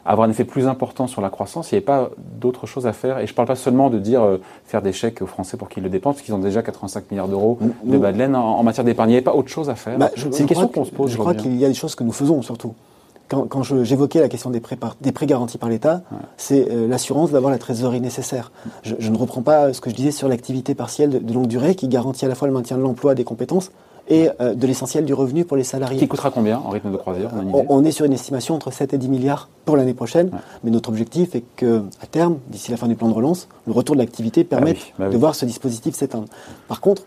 avoir 0.06 0.28
un 0.28 0.30
effet 0.30 0.44
plus 0.44 0.66
important 0.68 1.06
sur 1.06 1.20
la 1.20 1.30
croissance, 1.30 1.70
il 1.70 1.74
n'y 1.74 1.78
avait 1.78 1.84
pas 1.84 2.10
d'autre 2.40 2.66
chose 2.66 2.86
à 2.86 2.92
faire. 2.92 3.18
Et 3.18 3.26
je 3.26 3.32
ne 3.32 3.36
parle 3.36 3.48
pas 3.48 3.56
seulement 3.56 3.90
de 3.90 3.98
dire 3.98 4.22
euh, 4.22 4.40
faire 4.64 4.82
des 4.82 4.92
chèques 4.92 5.22
aux 5.22 5.26
Français 5.26 5.56
pour 5.56 5.68
qu'ils 5.68 5.82
le 5.82 5.88
dépensent, 5.88 6.14
parce 6.14 6.24
qu'ils 6.24 6.34
ont 6.34 6.38
déjà 6.38 6.62
85 6.62 7.10
milliards 7.10 7.28
d'euros 7.28 7.58
de 7.84 7.98
bas 7.98 8.12
de 8.12 8.18
laine 8.18 8.36
en, 8.36 8.62
matière 8.62 8.84
d'épargne. 8.84 9.10
Il 9.10 9.12
n'y 9.12 9.16
avait 9.16 9.24
pas 9.24 9.34
autre 9.34 9.48
chose 9.48 9.68
à 9.68 9.74
faire. 9.74 9.98
Bah, 9.98 10.10
c'est 10.16 10.40
une 10.40 10.46
question 10.46 10.68
qu'on 10.68 10.84
se 10.84 10.90
pose. 10.90 11.10
Je 11.10 11.18
crois 11.18 11.34
qu'il 11.34 11.56
y 11.56 11.64
a 11.64 11.68
des 11.68 11.74
choses 11.74 11.94
que 11.94 12.04
nous 12.04 12.12
faisons 12.12 12.42
surtout. 12.42 12.74
Quand, 13.28 13.48
quand 13.48 13.64
j'évoquais 13.64 14.20
la 14.20 14.28
question 14.28 14.50
des 14.50 14.60
prêts, 14.60 14.78
des 15.00 15.10
prêts 15.10 15.26
garantis 15.26 15.58
par 15.58 15.68
l'État, 15.68 16.02
c'est 16.36 16.70
euh, 16.70 16.86
l'assurance 16.86 17.32
d'avoir 17.32 17.50
la 17.50 17.58
trésorerie 17.58 18.00
nécessaire. 18.00 18.52
Je, 18.82 18.94
je, 19.00 19.10
ne 19.10 19.16
reprends 19.16 19.42
pas 19.42 19.72
ce 19.72 19.80
que 19.80 19.90
je 19.90 19.96
disais 19.96 20.12
sur 20.12 20.28
l'activité 20.28 20.76
partielle 20.76 21.10
de, 21.10 21.18
de 21.18 21.32
longue 21.32 21.48
durée 21.48 21.74
qui 21.74 21.88
garantit 21.88 22.24
à 22.24 22.28
la 22.28 22.36
fois 22.36 22.46
le 22.46 22.54
maintien 22.54 22.76
de 22.76 22.82
l'emploi, 22.82 23.16
des 23.16 23.24
compétences, 23.24 23.72
et 24.08 24.28
euh, 24.40 24.54
de 24.54 24.66
l'essentiel 24.66 25.04
du 25.04 25.14
revenu 25.14 25.44
pour 25.44 25.56
les 25.56 25.64
salariés. 25.64 25.98
Qui 25.98 26.08
coûtera 26.08 26.30
combien 26.30 26.58
en 26.58 26.70
rythme 26.70 26.92
de 26.92 26.96
croisière 26.96 27.30
on, 27.68 27.84
est 27.84 27.90
sur 27.90 28.04
une 28.04 28.12
estimation 28.12 28.54
entre 28.54 28.70
7 28.70 28.94
et 28.94 28.98
10 28.98 29.08
milliards 29.08 29.48
pour 29.64 29.76
l'année 29.76 29.94
prochaine, 29.94 30.30
mais 30.64 30.70
notre 30.70 30.88
objectif 30.88 31.34
est 31.34 31.44
que, 31.56 31.82
à 32.00 32.06
terme, 32.06 32.38
d'ici 32.48 32.70
la 32.70 32.76
fin 32.76 32.88
du 32.88 32.94
plan 32.94 33.08
de 33.08 33.14
relance, 33.14 33.48
le 33.66 33.72
retour 33.72 33.96
de 33.96 34.00
l'activité 34.00 34.44
permette 34.44 34.78
ah 34.92 34.94
bah 34.98 35.08
de 35.08 35.16
voir 35.16 35.34
ce 35.34 35.44
dispositif 35.44 35.94
s'éteindre. 35.94 36.28
Par 36.68 36.80
contre, 36.80 37.02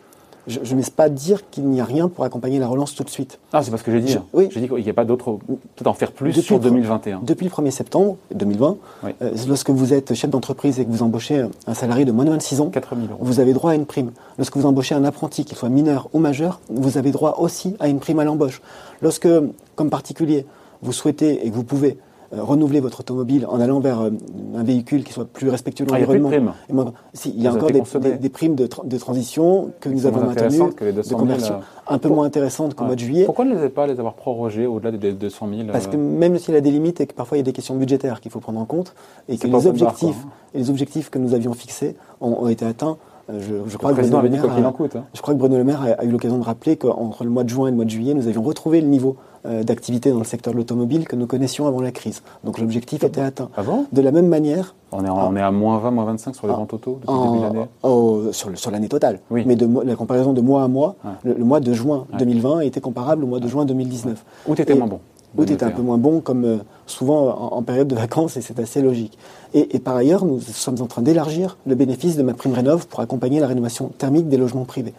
je, 0.47 0.59
je 0.63 0.75
n'ose 0.75 0.89
pas 0.89 1.09
dire 1.09 1.49
qu'il 1.49 1.65
n'y 1.65 1.81
a 1.81 1.85
rien 1.85 2.07
pour 2.07 2.23
accompagner 2.23 2.59
la 2.59 2.67
relance 2.67 2.95
tout 2.95 3.03
de 3.03 3.09
suite. 3.09 3.39
Ah, 3.53 3.61
c'est 3.63 3.71
parce 3.71 3.83
que 3.83 3.91
j'ai 3.91 4.01
dit. 4.01 4.17
oui. 4.33 4.49
J'ai 4.51 4.61
dit 4.61 4.67
qu'il 4.67 4.83
n'y 4.83 4.89
a 4.89 4.93
pas 4.93 5.05
d'autre. 5.05 5.37
Peut-être 5.75 5.87
en 5.87 5.93
faire 5.93 6.11
plus 6.11 6.33
sur 6.41 6.59
2021. 6.59 7.21
Depuis 7.23 7.45
le 7.45 7.51
1er 7.51 7.71
septembre 7.71 8.17
2020, 8.33 8.77
euh, 9.21 9.31
lorsque 9.47 9.69
vous 9.69 9.93
êtes 9.93 10.13
chef 10.13 10.29
d'entreprise 10.29 10.79
et 10.79 10.85
que 10.85 10.91
vous 10.91 11.03
embauchez 11.03 11.45
un 11.67 11.73
salarié 11.73 12.05
de 12.05 12.11
moins 12.11 12.25
de 12.25 12.31
26 12.31 12.61
ans, 12.61 12.69
4 12.69 12.95
000 12.95 13.07
euros. 13.11 13.19
vous 13.21 13.39
avez 13.39 13.53
droit 13.53 13.71
à 13.71 13.75
une 13.75 13.85
prime. 13.85 14.11
Lorsque 14.37 14.57
vous 14.57 14.65
embauchez 14.65 14.95
un 14.95 15.03
apprenti, 15.03 15.45
qu'il 15.45 15.57
soit 15.57 15.69
mineur 15.69 16.09
ou 16.13 16.19
majeur, 16.19 16.59
vous 16.69 16.97
avez 16.97 17.11
droit 17.11 17.35
aussi 17.39 17.75
à 17.79 17.87
une 17.87 17.99
prime 17.99 18.19
à 18.19 18.23
l'embauche. 18.23 18.61
Lorsque, 19.01 19.27
comme 19.75 19.89
particulier, 19.89 20.45
vous 20.81 20.93
souhaitez 20.93 21.45
et 21.45 21.49
que 21.49 21.55
vous 21.55 21.63
pouvez 21.63 21.97
renouveler 22.31 22.79
votre 22.79 22.99
automobile 22.99 23.45
en 23.47 23.59
allant 23.59 23.79
vers 23.79 24.01
euh, 24.01 24.11
un 24.55 24.63
véhicule 24.63 25.03
qui 25.03 25.13
soit 25.13 25.25
plus 25.25 25.49
respectueux 25.49 25.85
de 25.85 25.91
l'environnement. 25.91 26.29
Ah, 26.31 26.53
il 26.69 26.75
y 26.75 26.79
a, 26.79 26.93
si, 27.13 27.33
il 27.35 27.41
y 27.41 27.47
a 27.47 27.53
encore 27.53 27.71
des, 27.71 27.81
primes 28.29 28.55
de, 28.55 28.67
de, 28.83 28.97
transition 28.97 29.71
que 29.79 29.89
nous 29.89 30.05
avons 30.05 30.25
maintenues, 30.25 30.59
de 30.59 31.13
conversion, 31.13 31.55
euh, 31.55 31.93
un 31.93 31.97
peu 31.97 32.09
moins 32.09 32.25
intéressantes 32.25 32.75
qu'au 32.75 32.85
mois 32.85 32.95
de 32.95 32.99
juillet. 32.99 33.25
Pourquoi 33.25 33.45
ne 33.45 33.59
les 33.59 33.69
pas 33.69 33.87
les 33.87 33.99
avoir 33.99 34.13
prorogées 34.13 34.67
au-delà 34.67 34.91
des 34.91 35.13
200 35.13 35.49
000 35.49 35.67
Parce 35.71 35.87
que 35.87 35.97
même 35.97 36.37
s'il 36.37 36.53
y 36.53 36.57
a 36.57 36.61
des 36.61 36.71
limites 36.71 37.01
et 37.01 37.07
que 37.07 37.13
parfois 37.13 37.37
il 37.37 37.39
y 37.39 37.43
a 37.43 37.45
des 37.45 37.53
questions 37.53 37.75
budgétaires 37.75 38.21
qu'il 38.21 38.31
faut 38.31 38.39
prendre 38.39 38.59
en 38.59 38.65
compte 38.65 38.93
et 39.27 39.37
que 39.37 39.47
les 39.47 39.67
objectifs, 39.67 40.25
hein. 40.25 40.29
et 40.53 40.59
les 40.59 40.69
objectifs 40.69 41.09
que 41.09 41.19
nous 41.19 41.33
avions 41.33 41.53
fixés 41.53 41.95
ont, 42.21 42.47
été 42.47 42.65
atteints. 42.65 42.97
Je, 43.37 43.77
crois 43.77 43.93
que 43.93 44.01
Bruno 44.01 44.21
Le 44.21 44.29
Maire 44.29 44.45
a, 44.45 44.57
hein. 44.57 44.73
je 45.13 45.21
crois 45.21 45.33
que 45.33 45.39
Bruno 45.39 45.57
Le 45.57 45.63
Maire 45.63 45.95
a, 45.99 46.03
eu 46.03 46.09
l'occasion 46.09 46.39
de 46.39 46.43
rappeler 46.43 46.77
qu'entre 46.77 47.23
le 47.23 47.29
mois 47.29 47.43
de 47.43 47.49
juin 47.49 47.67
et 47.67 47.69
le 47.69 47.75
mois 47.75 47.85
de 47.85 47.89
juillet, 47.89 48.13
nous 48.13 48.27
avions 48.27 48.41
retrouvé 48.41 48.81
le 48.81 48.87
niveau 48.87 49.17
euh, 49.45 49.63
d'activité 49.63 50.11
dans 50.11 50.17
le 50.17 50.23
secteur 50.23 50.53
de 50.53 50.57
l'automobile 50.57 51.07
que 51.07 51.15
nous 51.15 51.27
connaissions 51.27 51.67
avant 51.67 51.79
la 51.79 51.91
crise. 51.91 52.23
Donc 52.43 52.59
l'objectif 52.59 53.03
était 53.03 53.21
atteint. 53.21 53.49
Ah 53.55 53.61
de 53.91 54.01
la 54.01 54.11
même 54.11 54.27
manière. 54.27 54.75
On 54.91 55.05
est, 55.05 55.09
on 55.09 55.35
est 55.35 55.41
à 55.41 55.51
moins 55.51 55.77
20, 55.77 55.91
moins 55.91 56.05
25 56.05 56.35
sur 56.35 56.47
les 56.47 56.53
ventes 56.53 56.73
auto 56.73 56.99
depuis 57.01 57.13
le 57.13 57.23
début 57.23 57.37
de 57.37 57.43
l'année? 57.43 58.33
Sur, 58.33 58.57
sur 58.57 58.71
l'année 58.71 58.89
totale. 58.89 59.19
Oui. 59.29 59.43
Mais 59.45 59.55
de, 59.55 59.67
la 59.83 59.95
comparaison 59.95 60.33
de 60.33 60.41
mois 60.41 60.63
à 60.63 60.67
mois, 60.67 60.95
le, 61.23 61.35
mois 61.43 61.59
de 61.59 61.71
juin 61.73 62.05
2020 62.17 62.61
était 62.61 62.81
comparable 62.81 63.23
au 63.23 63.27
mois 63.27 63.39
de 63.39 63.47
juin 63.47 63.65
2019. 63.65 64.25
Où 64.47 64.53
était 64.53 64.75
moins 64.75 64.87
bon 64.87 64.99
Où 65.37 65.43
était 65.43 65.63
un 65.63 65.69
peu 65.69 65.81
moins 65.81 65.97
bon, 65.97 66.21
comme 66.21 66.43
euh, 66.43 66.57
souvent 66.87 67.53
en, 67.53 67.61
période 67.61 67.87
de 67.87 67.95
vacances, 67.95 68.35
et 68.37 68.41
c'est 68.41 68.59
assez 68.59 68.81
logique. 68.81 69.17
Et, 69.53 69.75
et, 69.75 69.79
par 69.79 69.95
ailleurs, 69.95 70.25
nous 70.25 70.39
sommes 70.41 70.81
en 70.81 70.87
train 70.87 71.03
d'élargir 71.03 71.57
le 71.67 71.75
bénéfice 71.75 72.17
de 72.17 72.23
ma 72.23 72.33
prime 72.33 72.53
rénov 72.53 72.87
pour 72.87 72.99
accompagner 72.99 73.39
la 73.39 73.47
rénovation 73.47 73.91
thermique 73.97 74.27
des 74.27 74.37
logements 74.37 74.65
privés, 74.65 74.93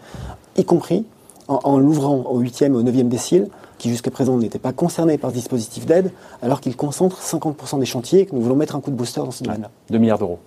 y 0.56 0.64
compris 0.64 1.04
en, 1.48 1.58
en 1.64 1.78
l'ouvrant 1.78 2.26
au 2.30 2.40
8e 2.40 2.66
et 2.66 2.70
au 2.70 2.82
9e 2.82 3.08
décile 3.08 3.48
qui 3.80 3.88
jusqu'à 3.88 4.10
présent 4.10 4.36
n'étaient 4.36 4.58
pas 4.58 4.72
concernés 4.72 5.16
par 5.16 5.30
ce 5.30 5.36
dispositif 5.36 5.86
d'aide, 5.86 6.12
alors 6.42 6.60
qu'ils 6.60 6.76
concentrent 6.76 7.20
50% 7.20 7.80
des 7.80 7.86
chantiers 7.86 8.20
et 8.20 8.26
que 8.26 8.34
nous 8.34 8.42
voulons 8.42 8.54
mettre 8.54 8.76
un 8.76 8.80
coup 8.80 8.90
de 8.90 8.96
booster 8.96 9.20
dans 9.20 9.30
ce 9.30 9.42
domaine-là. 9.42 9.70
2 9.88 9.98
milliards 9.98 10.18
d'euros. 10.18 10.38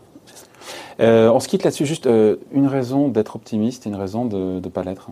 Euh, 0.99 1.31
on 1.31 1.39
se 1.39 1.47
quitte 1.47 1.63
là-dessus, 1.63 1.87
juste 1.87 2.05
euh, 2.05 2.37
une 2.51 2.67
raison 2.67 3.07
d'être 3.07 3.35
optimiste 3.35 3.87
et 3.87 3.89
une 3.89 3.95
raison 3.95 4.25
de 4.25 4.59
ne 4.63 4.69
pas 4.69 4.83
l'être. 4.83 5.09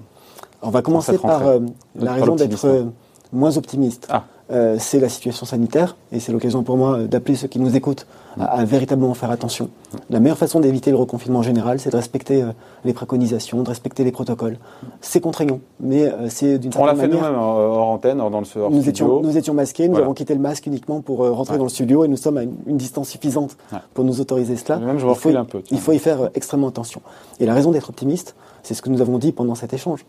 On 0.62 0.70
va 0.70 0.84
commencer 0.84 1.18
par 1.18 1.48
euh, 1.48 1.60
la 1.96 2.14
raison 2.14 2.36
d'être 2.36 2.86
moins 3.34 3.58
optimiste. 3.58 4.08
Ah. 4.12 4.26
Euh, 4.52 4.76
c'est 4.80 5.00
la 5.00 5.08
situation 5.08 5.46
sanitaire, 5.46 5.96
et 6.12 6.20
c'est 6.20 6.34
l'occasion 6.34 6.62
pour 6.64 6.76
moi 6.76 7.04
d'appeler 7.04 7.36
ceux 7.36 7.48
qui 7.48 7.60
nous 7.60 7.76
écoutent 7.76 8.06
à, 8.38 8.66
véritablement 8.66 9.14
faire 9.14 9.32
attention. 9.32 9.70
La 10.10 10.20
meilleure 10.20 10.38
façon 10.38 10.60
d'éviter 10.60 10.92
le 10.92 10.98
reconfinement 10.98 11.42
général, 11.42 11.80
c'est 11.80 11.90
de 11.90 11.96
respecter 11.96 12.44
euh, 12.44 12.48
les 12.84 12.92
préconisations, 12.92 13.64
de 13.64 13.70
respecter 13.70 14.04
les 14.04 14.12
protocoles. 14.12 14.58
C'est 15.00 15.22
contraignant, 15.22 15.60
mais 15.80 16.04
euh, 16.04 16.28
c'est 16.28 16.58
d'une 16.58 16.72
certaine 16.72 16.98
manière... 16.98 17.10
On 17.10 17.22
l'a 17.22 17.28
fait 17.28 17.30
nous-mêmes 17.30 17.42
hors 17.42 17.88
antenne, 17.88 18.18
dans 18.18 18.30
le 18.30 18.62
hors 18.62 18.72
nous 18.72 18.82
studio. 18.82 18.90
Étions, 18.90 19.22
nous 19.22 19.38
étions 19.38 19.54
masqués, 19.54 19.88
nous 19.88 19.98
avons 19.98 20.14
quitté 20.14 20.34
le 20.34 20.42
masque 20.42 20.66
uniquement 20.66 21.00
pour 21.00 21.20
rentrer 21.20 21.58
dans 21.58 21.64
le 21.64 21.70
studio, 21.70 22.04
et 22.04 22.10
nous 22.10 22.18
sommes 22.18 22.38
à 22.38 22.44
une, 22.44 22.78
distance 22.78 23.10
suffisante 23.10 23.56
pour 23.94 24.04
nous 24.04 24.20
autoriser 24.20 24.58
cela. 24.58 24.80
Même 24.80 25.00
je 25.00 25.08
il, 25.08 25.16
faut, 25.16 25.30
un 25.30 25.46
peu, 25.46 25.62
il 25.72 25.80
faut 25.80 25.94
y 25.94 26.00
faire 26.00 26.30
extrêmement 26.36 26.68
attention. 26.68 27.02
Et 27.40 27.46
la 27.46 27.54
raison 27.54 27.72
d'être 27.72 27.90
optimiste, 27.90 28.36
c'est 28.64 28.74
ce 28.74 28.82
que 28.82 28.90
nous 28.90 29.02
avons 29.02 29.18
dit 29.18 29.32
pendant 29.32 29.56
cet 29.56 29.74
échange. 29.74 30.06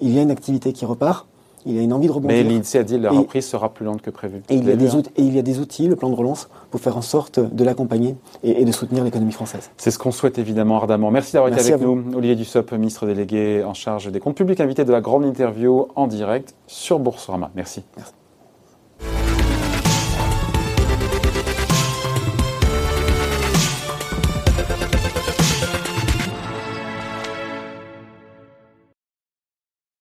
Il 0.00 0.14
y 0.14 0.18
a 0.18 0.22
une 0.22 0.30
activité 0.30 0.72
qui 0.72 0.86
repart, 0.86 1.26
il 1.66 1.78
a 1.78 1.82
une 1.82 1.92
envie 1.92 2.06
de 2.06 2.12
rebondir. 2.12 2.36
Mais 2.36 2.42
l'INSEE 2.44 2.78
a 2.78 2.82
dit 2.82 2.96
que 2.96 3.02
la 3.02 3.10
reprise 3.10 3.46
sera 3.46 3.72
plus 3.72 3.84
lente 3.84 4.02
que 4.02 4.10
prévu. 4.10 4.42
Et 4.48 4.54
il, 4.54 4.64
y 4.64 4.70
a 4.70 4.76
des 4.76 4.94
outils, 4.94 5.10
et 5.16 5.22
il 5.22 5.34
y 5.34 5.38
a 5.38 5.42
des 5.42 5.58
outils, 5.58 5.88
le 5.88 5.96
plan 5.96 6.08
de 6.08 6.14
relance, 6.14 6.48
pour 6.70 6.80
faire 6.80 6.96
en 6.96 7.02
sorte 7.02 7.40
de 7.40 7.64
l'accompagner 7.64 8.16
et, 8.42 8.64
de 8.64 8.72
soutenir 8.72 9.04
l'économie 9.04 9.32
française. 9.32 9.70
C'est 9.76 9.90
ce 9.90 9.98
qu'on 9.98 10.12
souhaite 10.12 10.38
évidemment 10.38 10.76
ardemment. 10.76 11.10
Merci 11.10 11.32
d'avoir 11.32 11.52
été 11.52 11.60
avec 11.60 11.80
nous. 11.80 12.02
Olivier 12.14 12.36
Dussopt, 12.36 12.72
ministre 12.72 13.06
délégué 13.06 13.64
en 13.64 13.74
charge 13.74 14.10
des 14.10 14.20
comptes 14.20 14.36
publics, 14.36 14.60
invité 14.60 14.84
de 14.84 14.92
la 14.92 15.00
grande 15.00 15.24
interview 15.24 15.88
en 15.94 16.06
direct 16.06 16.54
sur 16.66 16.98
Boursorama. 16.98 17.50
Merci. 17.54 17.82
Merci. 17.96 18.12